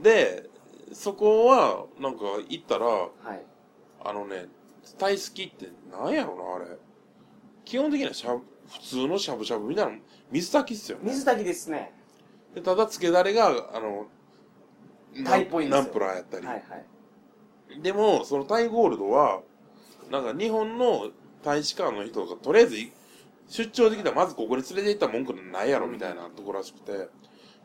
[0.00, 0.48] で
[0.94, 3.26] そこはなんか行ったらはい。
[3.26, 3.42] はい
[4.06, 4.46] あのね
[4.98, 6.76] タイ好きってなんやろなあれ。
[7.64, 9.92] 基本的にはしゃぶ普通のしゃぶしゃぶみたいな
[10.30, 11.04] 水炊きっすよね。
[11.10, 11.94] 水炊きですね。
[12.54, 14.06] でただつけだれがあの
[15.24, 15.84] タイっぽいんですよ。
[15.84, 17.80] ナンプラーやったり、はいはい。
[17.82, 19.40] でもそのタイゴールドは
[20.10, 21.08] なんか日本の
[21.42, 22.92] 大使館の人がとりあえずい
[23.48, 27.08] 出張できたらまずここに連れて行った文句ないやろみたいなところらしくて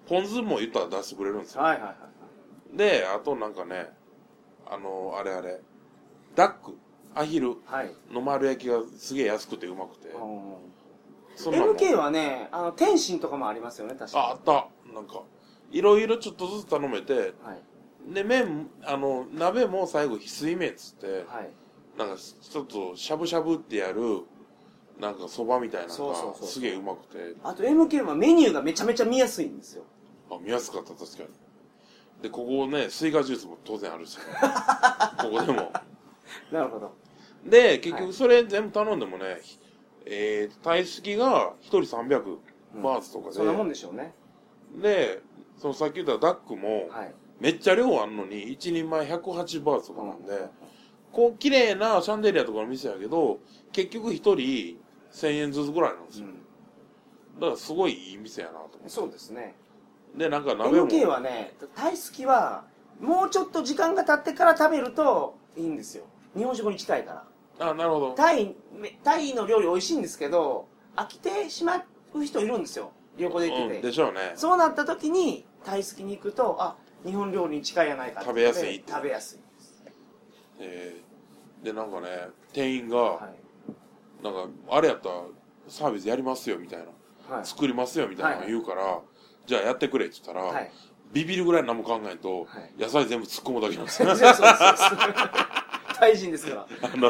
[0.08, 1.64] ポン酢も言ったら出してくれるんですよ。
[1.64, 1.96] はいはいはい
[2.74, 3.90] であとなんかね
[4.66, 5.60] あのあれあれ
[6.36, 6.78] ダック
[7.16, 7.92] アヒルはい。
[8.12, 10.10] の丸焼きがすげえ安くてうまくて。
[10.10, 10.54] うん。
[11.36, 14.20] そん MK はねあの天津とかもありますよね確か。
[14.20, 14.68] ああった。
[14.94, 15.24] なんか
[15.72, 17.34] いろいろちょっとずつ頼めて。
[17.44, 18.14] はい。
[18.14, 21.50] で麺あの鍋も最後翡翠麺っつってはい。
[21.98, 24.22] なんかちょっとしゃぶしゃぶってやる
[25.00, 27.36] なんかそばみたいなのそうそうそうがすげえうまくて。
[27.44, 29.84] あと MK はメニューがめちゃめちゃ見やすいんですよ。
[30.30, 31.30] あ見やすかった確かに
[32.22, 34.24] でここねスイカジュースも当然あるし、ね、
[35.22, 35.72] ここでも。
[36.52, 36.94] なるほど。
[37.46, 39.40] で結局それ全部頼んでもね、
[40.06, 42.38] えー、タイすきが1人300
[42.84, 44.14] バーツとかで、そんなもんでしょうね。
[44.82, 45.22] で
[45.58, 47.14] そのさっき言ったダックもはい。
[47.40, 50.50] めっちゃ量あんのに1人前108バーツとかなんで、
[51.14, 53.40] こう綺麗なシャンデリアとかの店やけど
[53.72, 54.36] 結局1人
[55.14, 57.40] 1000円ずつぐらいなんですよ、うん。
[57.40, 58.90] だからすごいいい店やなと思って。
[58.90, 59.56] そうですね
[60.16, 60.88] でなんか鍋も。
[60.88, 62.66] MK はねタイ好きは
[63.00, 66.06] もうちょっと時間が経ってから食べるといいんですよ。
[66.36, 67.26] 日本食に近いか
[67.60, 67.72] ら。
[67.72, 68.14] あなるほど。
[68.14, 72.92] タイめタイの料理美味しいんですけど飽きてしまう人いるんですよ。
[73.18, 74.34] 旅行で行ってて、うん、でしょうね。
[74.36, 79.40] そうなった時にタイ好きに行くとあ日本料理に近いやないか食べやすいって食べやすい
[80.60, 81.66] えー。
[81.66, 82.08] でなんかね
[82.54, 83.30] 店員が、は
[84.22, 84.24] い。
[84.24, 85.16] なんかあれやったら
[85.68, 87.36] サービスやりますよみたいな。
[87.36, 87.46] はい。
[87.46, 89.00] 作りますよみたいなの言うから、
[89.46, 90.72] じゃあやってくれって言ったら、はい
[91.12, 95.58] ビビるぐらい何も考えんと、はい野菜全部突っ込むだけなんですよ そうそうそうそう
[96.00, 96.66] タイ人ですから。
[96.82, 97.10] あの、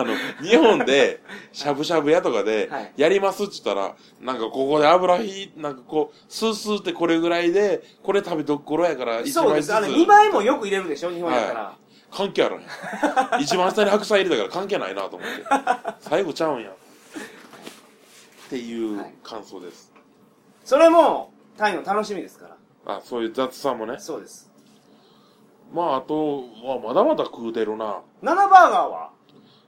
[0.00, 1.20] あの、日本で、
[1.52, 9.70] しゃぶしゃぶ屋とかではい、やりますって言ったら、なんかここで油ひい、なんかこう、スースーってこれぐらいで、これ食べとく頃やから、一そうです。
[9.70, 9.94] 枚ずつ。
[9.94, 11.60] あの、2倍もよく入れるでしょ、日本やったら。
[11.60, 11.76] は
[12.10, 12.68] 関係あるんや。
[13.40, 15.44] 一番下に白菜入れたから関係ないなと思って。
[16.00, 16.70] 最後ちゃうんや。
[16.70, 19.92] っていう感想です。
[20.64, 22.96] それも、タイの楽しみですから。
[22.96, 23.96] あ、そういう雑さもね。
[23.98, 24.50] そうです。
[25.72, 28.02] まあ、あとは、まだまだ食うてるな。
[28.22, 29.10] 7バーガーは？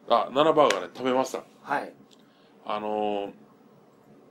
[0.08, 1.42] あ、7バーガーね、食べました。
[1.62, 1.92] はい。
[2.64, 3.32] あの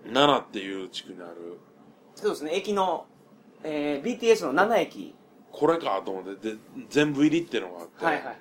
[0.06, 1.60] ー、奈っていう地区にある、
[2.16, 3.06] そうですね、駅の、
[3.64, 5.14] えー、BTS の7駅。
[5.52, 6.58] これかと思って、で、
[6.90, 8.38] 全部入りっていうのがあって、はいはいはい。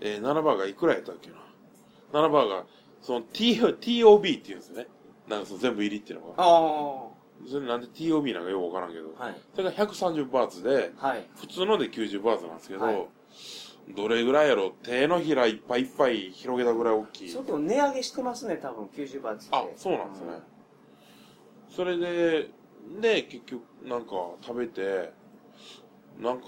[0.00, 1.36] えー、7バーガーいくらやったっけな。
[2.12, 2.64] 7バーガー、
[3.02, 4.86] その T、TOB って言うんですよね。
[5.28, 6.34] なんかその全部入りっていうのが。
[6.36, 7.09] ああ。
[7.48, 9.40] それなんで TOB なんかよくわからんけど、はい。
[9.54, 11.26] それが130バーツで、はい。
[11.36, 13.06] 普通ので90バーツなんですけど、はい
[13.94, 17.40] どれぐらいやろ手のひらいっぱいいっぱい広げたぐらい大きいそ。
[17.40, 19.56] れでも値上げしてますね、多分90バーツって。
[19.56, 20.26] あ、そうなんですね。
[21.68, 22.50] それで、
[23.00, 24.10] で、結局、なんか
[24.42, 25.12] 食べて、
[26.18, 26.46] なんか、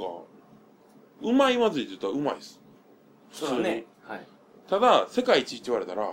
[1.23, 2.61] うまいまずいって言ったらうまいです。
[3.33, 3.87] そうだね。
[4.05, 4.27] はい。
[4.69, 6.05] ただ、世界一って言われたら、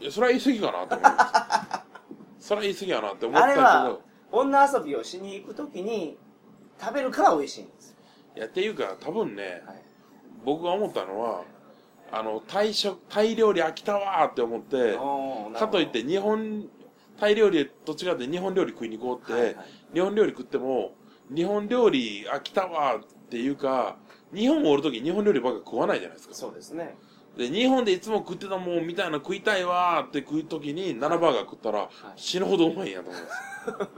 [0.00, 1.81] いや、それは言い過ぎかなと思います。
[2.42, 4.02] それは言い過ぎやなって思ったけあれはど、、
[4.32, 6.18] 女遊びをしに行くときに、
[6.80, 7.96] 食べるから美味しいんです。
[8.36, 9.82] いや、っていうか、多分ね、はい。
[10.44, 11.44] 僕が思ったのは、
[12.10, 14.98] あの、タイ食、タイ料理飽きたわーって思って、
[15.56, 16.68] かといって日本、
[17.18, 19.56] タイ料理と違って日本料理食いに行こうって、はいはい
[19.94, 20.94] 日本料理食っても、
[21.34, 23.98] 日本料理飽きたわーっていうか、
[24.34, 26.34] 日本おるとき日本料理ばっか食わないじゃないですか。
[26.34, 26.96] そうですね。
[27.36, 33.88] で、日本でいつも食ってたもんみたいな食いたいわーって食うときに、7バーガー食ったら、死ぬほどうまいんやと思います。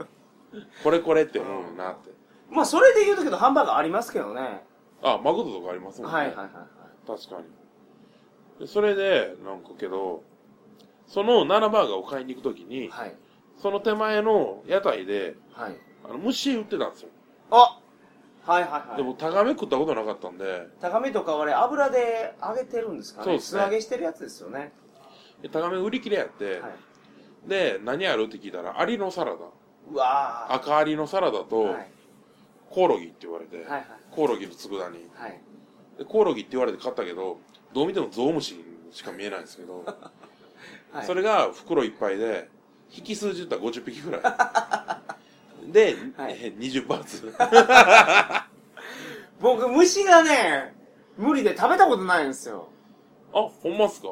[0.83, 2.11] これこれって思うよなって。
[2.49, 4.65] まあ、それで言うとけど、ハンバーガーありますけどね。
[5.01, 6.17] あ、マクドとかありますもんね。
[6.17, 7.07] はいはいはいはい。
[7.07, 7.47] 確かに。
[8.59, 10.23] でそれで、なんかけど、
[11.07, 13.15] その7バーガーを買いに行くときに、はい。
[13.57, 15.77] その手前の屋台で、はい。
[16.05, 17.09] あの、虫売ってたんですよ。
[17.51, 17.79] あ
[18.45, 18.97] はいはいはい。
[18.97, 23.25] でも、タガメ食ったことなかったんで、高めとかあれ、油で揚げてるんですかね？
[23.25, 24.71] そうですね素揚げしてるやつですよね。
[25.41, 27.49] でタガメ売り切れやって、はい。
[27.49, 29.37] で、何あるって聞いたら、アリのサラダ。
[29.91, 31.91] うわー赤アリのサラダと、はい。
[32.69, 33.85] コオロギって言われて、はいはい。
[34.11, 35.09] コオロギの佃煮。
[35.13, 35.41] はい。
[35.97, 37.37] で、コオロギって言われて買ったけど、
[37.73, 39.83] どう見てもゾウムシしか見えないんですけど、
[40.91, 41.05] はい。
[41.05, 42.49] それが袋いっぱいで、
[42.95, 44.21] 引き数字言ったら50匹ぐらい。
[45.71, 47.33] で、はいえ20バーツ。
[49.41, 50.73] 僕、虫がね、
[51.17, 52.67] 無理で食べたことないんですよ。
[53.33, 54.09] あ、ほんまっすか？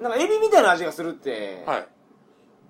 [0.00, 1.62] なんか、エビみたいな味がするって。
[1.66, 1.88] はい。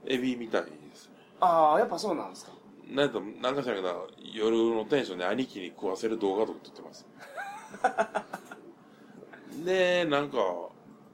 [0.07, 1.15] エビみたいですね。
[1.41, 2.53] ああ、やっぱそうなんですか。
[2.89, 7.07] なんか、なんかしらんけど、夜のテンションで兄貴に食わせる動画とか撮ってます。
[9.65, 10.37] で、なんか、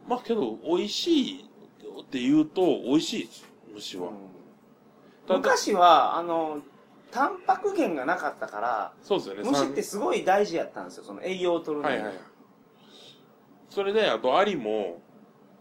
[0.08, 4.08] まあけど、美味しいって言うと、美味しいです、虫は。
[5.26, 6.60] ただ昔は、あの、
[7.16, 9.42] タンパク源がなかったから、そうですよね。
[9.42, 11.96] 虫ってすごい大事やったんですよ、その栄養を取るのに。
[11.96, 12.14] はいはい。
[13.70, 15.00] それで、あと、アリも、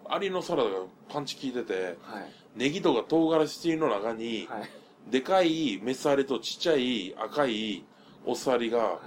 [0.09, 0.75] アリのサラダが
[1.07, 2.31] パンチ効いてて、はい。
[2.57, 4.69] ネギとか唐辛子の中に、はい。
[5.09, 7.85] でかいメスアリとちっちゃい赤い
[8.25, 8.97] オスアリが、はい。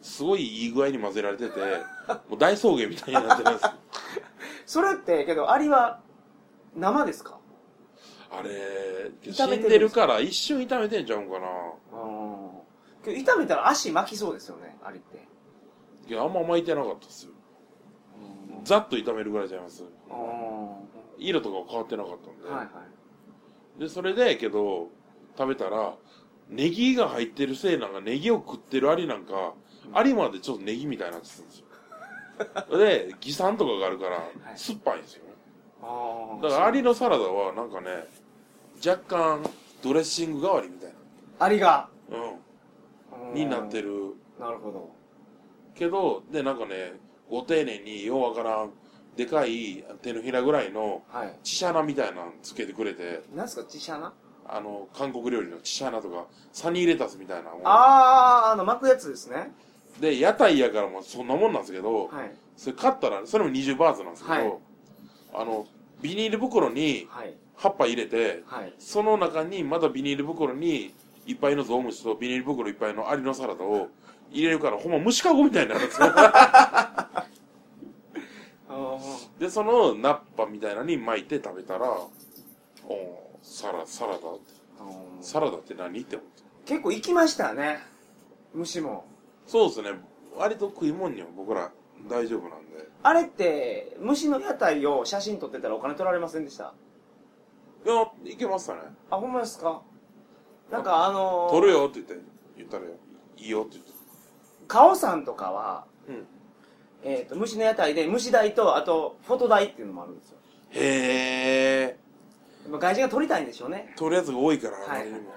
[0.00, 1.60] すごいいい具合に混ぜられてて、
[2.28, 3.72] もう大草原みたいになってるんですよ。
[4.66, 6.00] それって、けど、アリは
[6.74, 7.38] 生ですか？
[8.32, 11.48] あれ、炒死んめてるんでるから一瞬炒めてんちゃうんかな。
[11.92, 12.62] うん。
[13.04, 15.26] 炒めたら足巻きそうですよね、アリって。
[16.08, 17.32] いや、あんま巻いてなかったですよ。
[18.58, 18.64] うん。
[18.64, 19.84] ざっと炒めるぐらいちゃいます。
[20.08, 20.82] は
[21.18, 22.48] 色とかは変わってなかったんで。
[22.48, 23.80] いはい。
[23.80, 24.88] で、それで、けど、
[25.36, 25.94] 食べたら、
[26.48, 29.54] ネギが入ってるせいなんか、ネギを食ってるアリなんか、
[29.92, 32.78] アリまでちょっとネギみたいになってたんですよ。
[32.78, 34.22] で、 偽酸とかがあるから、
[34.56, 35.32] 酸っぱいんですよね。
[35.82, 36.42] ああ。
[36.42, 38.06] だから、アリのサラダは、なんかね、
[38.84, 39.42] 若干、
[39.82, 40.92] ドレッシング代わりみたい
[41.38, 41.88] アリが。
[42.10, 43.80] な、うん、うんになって。
[43.80, 44.14] る。
[44.40, 44.90] なるほど。
[45.74, 46.94] けど、で、なんかね、
[47.30, 48.70] ご丁寧に、ようわからん、
[49.16, 51.38] でかい手のひらぐらいの、はい。
[51.42, 54.12] チシャナみたいなのつけてくれて、なんすか、チシャナ？
[54.46, 59.52] あの、韓国料理のチシャナとか、サニーレタスみたいなのをああ、あの、巻くやつですね。
[60.00, 62.34] で、屋台やからもうそんなもんなんですけど、はい。
[62.56, 64.58] それ買ったら、それも20バーツなんですけど、はい
[65.34, 65.66] あの、
[66.02, 67.34] ビニール袋にはい。
[67.62, 68.72] 葉っぱ入れて、はい。
[68.78, 70.92] その中にまたビニール袋に
[71.26, 73.88] いっぱいのゾウムシとビニール袋いっぱいのアリのサラダを
[74.32, 76.06] 入れるから、ほんま虫かごみたいになるんですよ。
[78.68, 78.98] あ
[79.38, 82.96] で、そのナッパみたいなのに巻いて食べたら、おー
[83.42, 84.28] サラ、サラダって、
[84.80, 84.84] あ。
[85.20, 86.42] サラダって何って思って。
[86.64, 87.80] 結構行きましたね。
[88.54, 89.04] 虫も。
[89.46, 89.90] そうですね。
[90.36, 91.70] 割と食いもんには僕ら
[92.08, 96.72] 大丈夫なんであれって虫の屋台を写真撮ってたらお金取られませんでした？
[97.84, 98.80] いやいけましたね。
[99.10, 99.82] あほんまですか？
[100.70, 102.16] なんかあのー、取るよって言って
[102.56, 102.90] 言ったらよ
[103.36, 103.92] いいよって言って。
[104.68, 106.26] カオさんとかは、うん。
[107.02, 110.38] えー、と虫の屋台で虫代とあとフォト代っていうのもあるんですよ。
[110.70, 111.98] へえ
[112.70, 113.92] まあ外人が取りたいんでしょうね。
[113.96, 114.86] 取るやつが多いからはい。
[114.86, 115.32] あまりにも。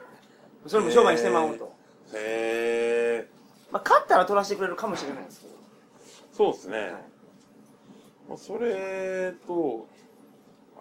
[0.68, 1.76] それも商売にしてまおうと、
[2.14, 3.30] へえ
[3.72, 5.54] まあ、買ったら取らせてくれるかもしれないですけど。
[6.34, 6.91] そうですね、はい。
[8.30, 9.88] まあ、それと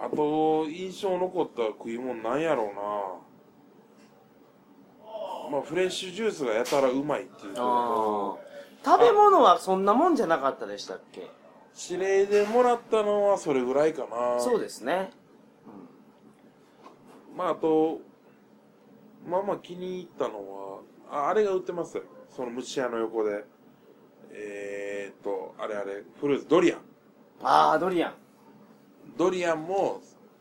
[0.01, 2.73] あと印象残った食い物なんやろうな。
[5.53, 8.41] まあフレッシュジュースがやたらうまいっていうと
[8.85, 11.29] 食べ物はそんなもんじゃなかったでしたっけ？
[11.91, 14.41] 指令でもらったのはそれぐらいかな。
[14.41, 15.11] そうですね。
[17.37, 18.01] まああと
[19.29, 20.35] まあまあ気に入ったの
[21.11, 21.97] はああれが売ってます。
[21.97, 23.45] よその虫屋の横で。
[24.37, 26.79] えー、っとあれあれフルーツドリアン。
[27.43, 28.15] ああドリアン
[29.17, 30.01] ドリアンも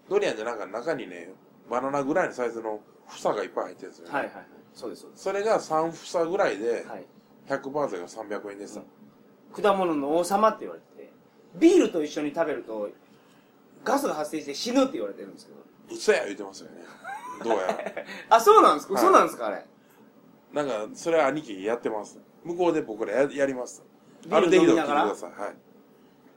[0.10, 1.32] ドリアンじゃなんか中にね
[1.70, 4.46] バナナぐらいのサイズの房がいっぱい入ってるんですよね、はいはいはい。
[4.74, 5.24] そうですそうです。
[5.24, 7.06] それが3房ぐらいではい。
[7.48, 8.82] 100バーゼが300円でした、
[9.62, 11.12] 果物の王様って言われてて
[11.56, 12.90] ビールと一緒に食べると
[13.84, 15.58] ガスが発生して死ぬって言われてるんですけど。
[15.94, 16.78] 嘘や言ってますよね。
[17.44, 17.78] どうやら。
[18.38, 19.04] あそうなんですか、はい。
[19.04, 19.48] 嘘なんですか？
[19.48, 19.66] あれ。
[20.54, 22.18] なんかそれは兄貴やってます。
[22.46, 23.84] 向こうで僕らややります。
[24.24, 25.32] ビールアルデヒド聞いてください。
[25.32, 25.56] はい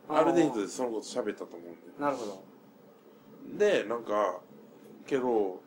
[0.08, 2.42] アルデヒドでそのこと喋ったと思うんなるほど。
[3.58, 4.40] ででなんか
[5.06, 5.60] けど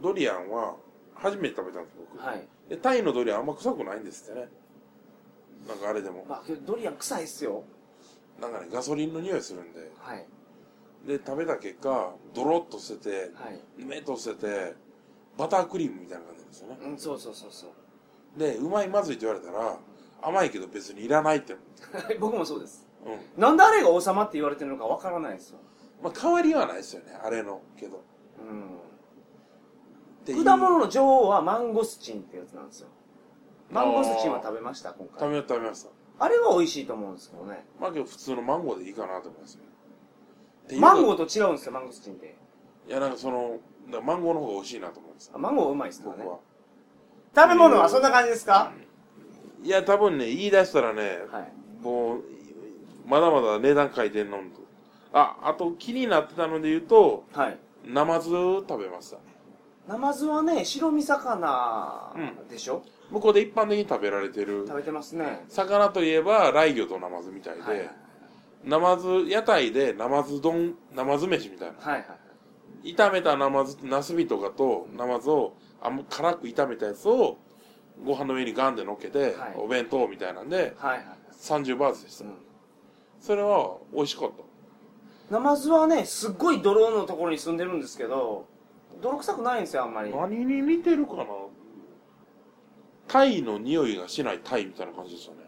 [0.00, 0.76] ドリアンは
[1.14, 2.46] 初めて食べたんです僕、はい。
[2.68, 4.48] でタイのドリアンあんま臭くないんですってね。
[5.68, 6.24] なんかあれでも。
[6.28, 7.64] まあけどドリアン臭いっすよ。
[8.40, 9.90] なんかねガソリンの匂いするんで。
[9.98, 10.26] はい。
[11.06, 13.60] で食べた結果ドロッとしててはい。
[13.84, 14.74] 目としてて
[15.36, 16.78] バタークリームみたいな感じなんですよね。
[16.82, 18.38] うんそうそうそうそう。
[18.38, 19.78] でうまいまずいって言われたら
[20.22, 21.56] 甘いけど別にいらないって。
[22.18, 23.42] 僕もそうですうん。
[23.42, 25.58] なんであれが王様って言われてるのかわからないですよ。
[26.02, 28.02] まあ変わりはないですよねあれのけど。
[30.28, 32.88] う果物の女王はマンゴスチンってやつなんですよ。
[33.70, 35.90] マンゴスチンは食べました今食回べ食べました。
[36.18, 37.64] あれは美味しいと思うんですけどね。
[37.80, 42.36] まあけど普通のマンゴーでいいかなと思いますよマンゴーと違うんですよマンゴスチンって。
[42.88, 43.58] いやなんかその
[44.02, 46.24] マンゴーの方が美味しいなと思いますあマンゴーうまいですからね
[47.34, 48.72] 食べ物はそんな感じですか？
[49.64, 51.52] いや多分ね言い出したらねはい。
[51.82, 52.22] もう
[53.06, 54.40] まだまだ値段書いてんの。
[54.40, 54.60] んと
[55.12, 57.58] ああと気になってたので言うとはい。
[57.84, 59.18] ナマズ食べました。
[59.88, 62.14] ナマズはね白身魚
[62.48, 64.64] でしょ、向こうで一般的に食べられてる。
[64.66, 65.44] 食べてますね。
[65.48, 67.90] 魚といえばライギョとナマズみたいで、はいはい
[68.64, 71.74] ナマズ屋台でナマズ丼ナマズ飯みたいな。
[71.80, 77.38] はいはい炒めたナマズナスビとかとナマズをあんま辛く炒めたやつを
[78.04, 79.54] ご飯の上にガンで乗っけて、はい。
[79.56, 81.06] お弁当みたいなんではいはい
[81.40, 82.30] 30バーツでした、うん
[83.22, 84.30] それは美味しかっ
[85.30, 85.34] た？
[85.34, 88.46] ナマズはねすっごい泥のところに住んでるんですけど
[89.00, 90.10] 泥臭くないんですよあんまり。
[90.10, 91.24] 何に似てるかな？
[93.08, 95.38] タイの匂いがしないタイみたいな感じでしたね、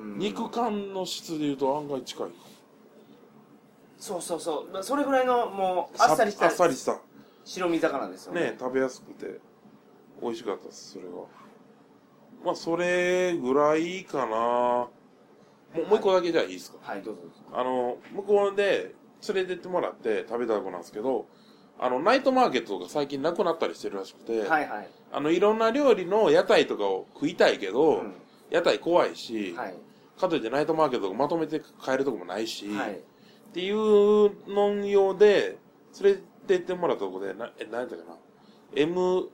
[0.00, 0.18] うん。
[0.18, 2.28] 肉感の質でいうと案外近い
[3.98, 4.72] そうそうそう。
[4.72, 6.98] まあそれぐらいのもうあっさりしたあっさりした。
[7.44, 8.40] 白身魚ですよね。
[8.42, 9.40] ね食べやすくて
[10.22, 11.10] 美味しかったですそれが
[12.44, 14.88] まあそれぐらいかな
[15.74, 17.20] もうもう一個だけじゃあいいですか、はいどうぞ
[17.52, 18.94] あの向こうで
[19.28, 21.26] 連れてってもらって食べたとこなんですけど
[21.82, 24.88] あのナイトマーケットが最近なくなったりしてるらしくて、はいはい。
[25.12, 28.12] あのいろんな料理の屋台とかを食いたいけど、うん。
[28.50, 29.74] 屋台怖いし、はい。
[30.20, 32.96] かといってナイトマーケットがまとめて買えるとこもないし、はい。
[32.96, 33.76] っていう
[34.46, 35.56] の用で
[36.02, 38.16] 連れてってもらったとこでなえ何やったかな
[38.76, 39.30] ？M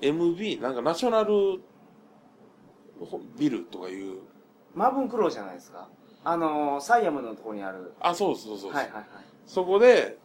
[0.00, 1.60] MB なんかナショナル
[3.04, 4.20] ほビルとかいう
[4.74, 5.88] マーブンクローじゃないですか。
[6.24, 7.92] あのーサイアムのところにある。
[8.00, 9.04] あそうそうそうそう、はいはいはい。
[9.46, 10.18] そこで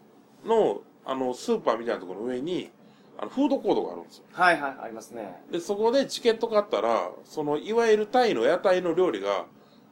[0.45, 2.69] のあのスーパーみたいなところの上に
[3.17, 4.23] あのフードコートがあるんですよ。
[4.31, 5.41] はいはいありますね。
[5.51, 9.45] でそこでチケット買ったらそのいわゆるタイの屋台の料理が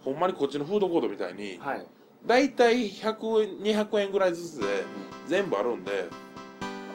[0.04, 1.86] ほんまにこっちのフードコートみたいにはい。
[2.26, 4.66] だいたい100円200円ぐらいずつで
[5.28, 6.06] 全部あるんで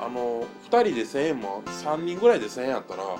[0.01, 3.19] あの2人で1000円も3人ぐらいで1000円やったらはい。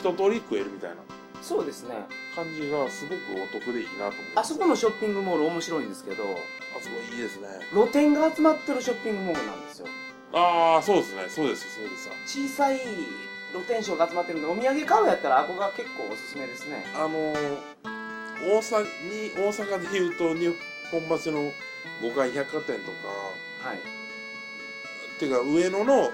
[0.00, 0.96] 一通り食えるみたいな
[1.42, 1.94] そうですね。
[2.34, 7.48] 感じがすごくお得でいいなと思ってあそこのショッピングモール面白いんですけどあそこいいですね。
[7.72, 9.86] 露店が集まってるショッピングモールなんですよ。
[10.34, 11.24] ああそうですね。
[11.28, 11.74] そうです。
[11.74, 12.80] そうです小さい
[13.52, 16.84] 露天商が集まってるんでお土産買うやったらあこが結構おすすめですね。
[16.94, 17.08] あの
[18.40, 20.54] 大阪に大阪でいうと日
[20.90, 21.50] 本橋の
[22.02, 23.08] 五階百貨店とか。
[23.68, 23.78] はい。
[23.78, 26.10] っていうか上野の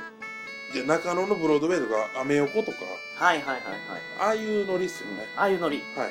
[0.75, 2.79] で中野のブロードウェイとかアメ横とか
[3.17, 3.63] はいはいはいはい。
[4.19, 5.25] ああいうノリっすよね。
[5.37, 5.83] ああいうノリ。
[5.97, 6.09] は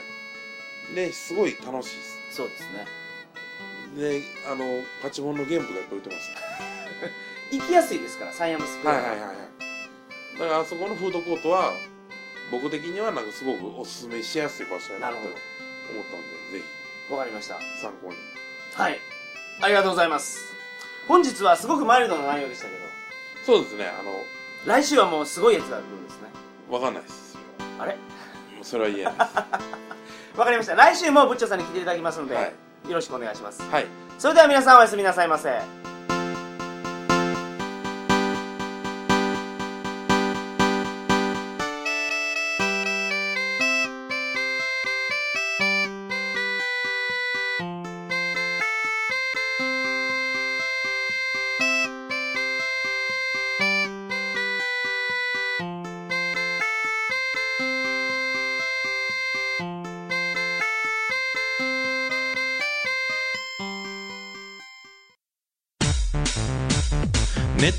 [0.91, 0.95] い。
[0.95, 2.19] ですごい楽しいです。
[2.31, 2.87] そうですね。
[3.97, 6.31] であのパチモンのゲームとかやっぱ売ってます。
[7.51, 8.99] 行きやすいですからサイアムスクエアは。
[8.99, 10.39] いはいはいはい。
[10.39, 11.73] だからあそこのフードコートは
[12.49, 15.41] 僕的にはなんかすごくおすすめしやすい場所やなと思ったん
[16.51, 16.63] でぜ
[17.09, 17.59] わかりました。
[17.59, 18.15] ひ参考に。
[18.73, 18.99] はい。
[19.61, 20.39] ありがとうございます。
[21.07, 22.79] 本日はすごくマイルドな内容でしたけど。
[23.45, 23.87] そうですね。
[23.87, 24.23] あの
[24.65, 26.29] 来週はもうすごいやつが来るんですね。
[26.69, 27.37] わかんないです
[27.79, 27.93] あれ？
[27.93, 29.19] もうそれは言えないで
[30.37, 30.75] わかりました。
[30.75, 32.45] 来週もブッチョさんに来ていただきますので、はい。
[32.89, 33.63] よろしくお願いしますす。
[33.69, 33.85] はい。
[34.17, 35.82] それでは皆さんおやすみなさいませ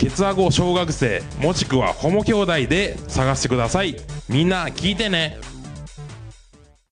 [0.00, 3.96] ケツアゴ小学生もしくはホモ兄弟で探してください。
[4.30, 5.36] みんな聞いてね。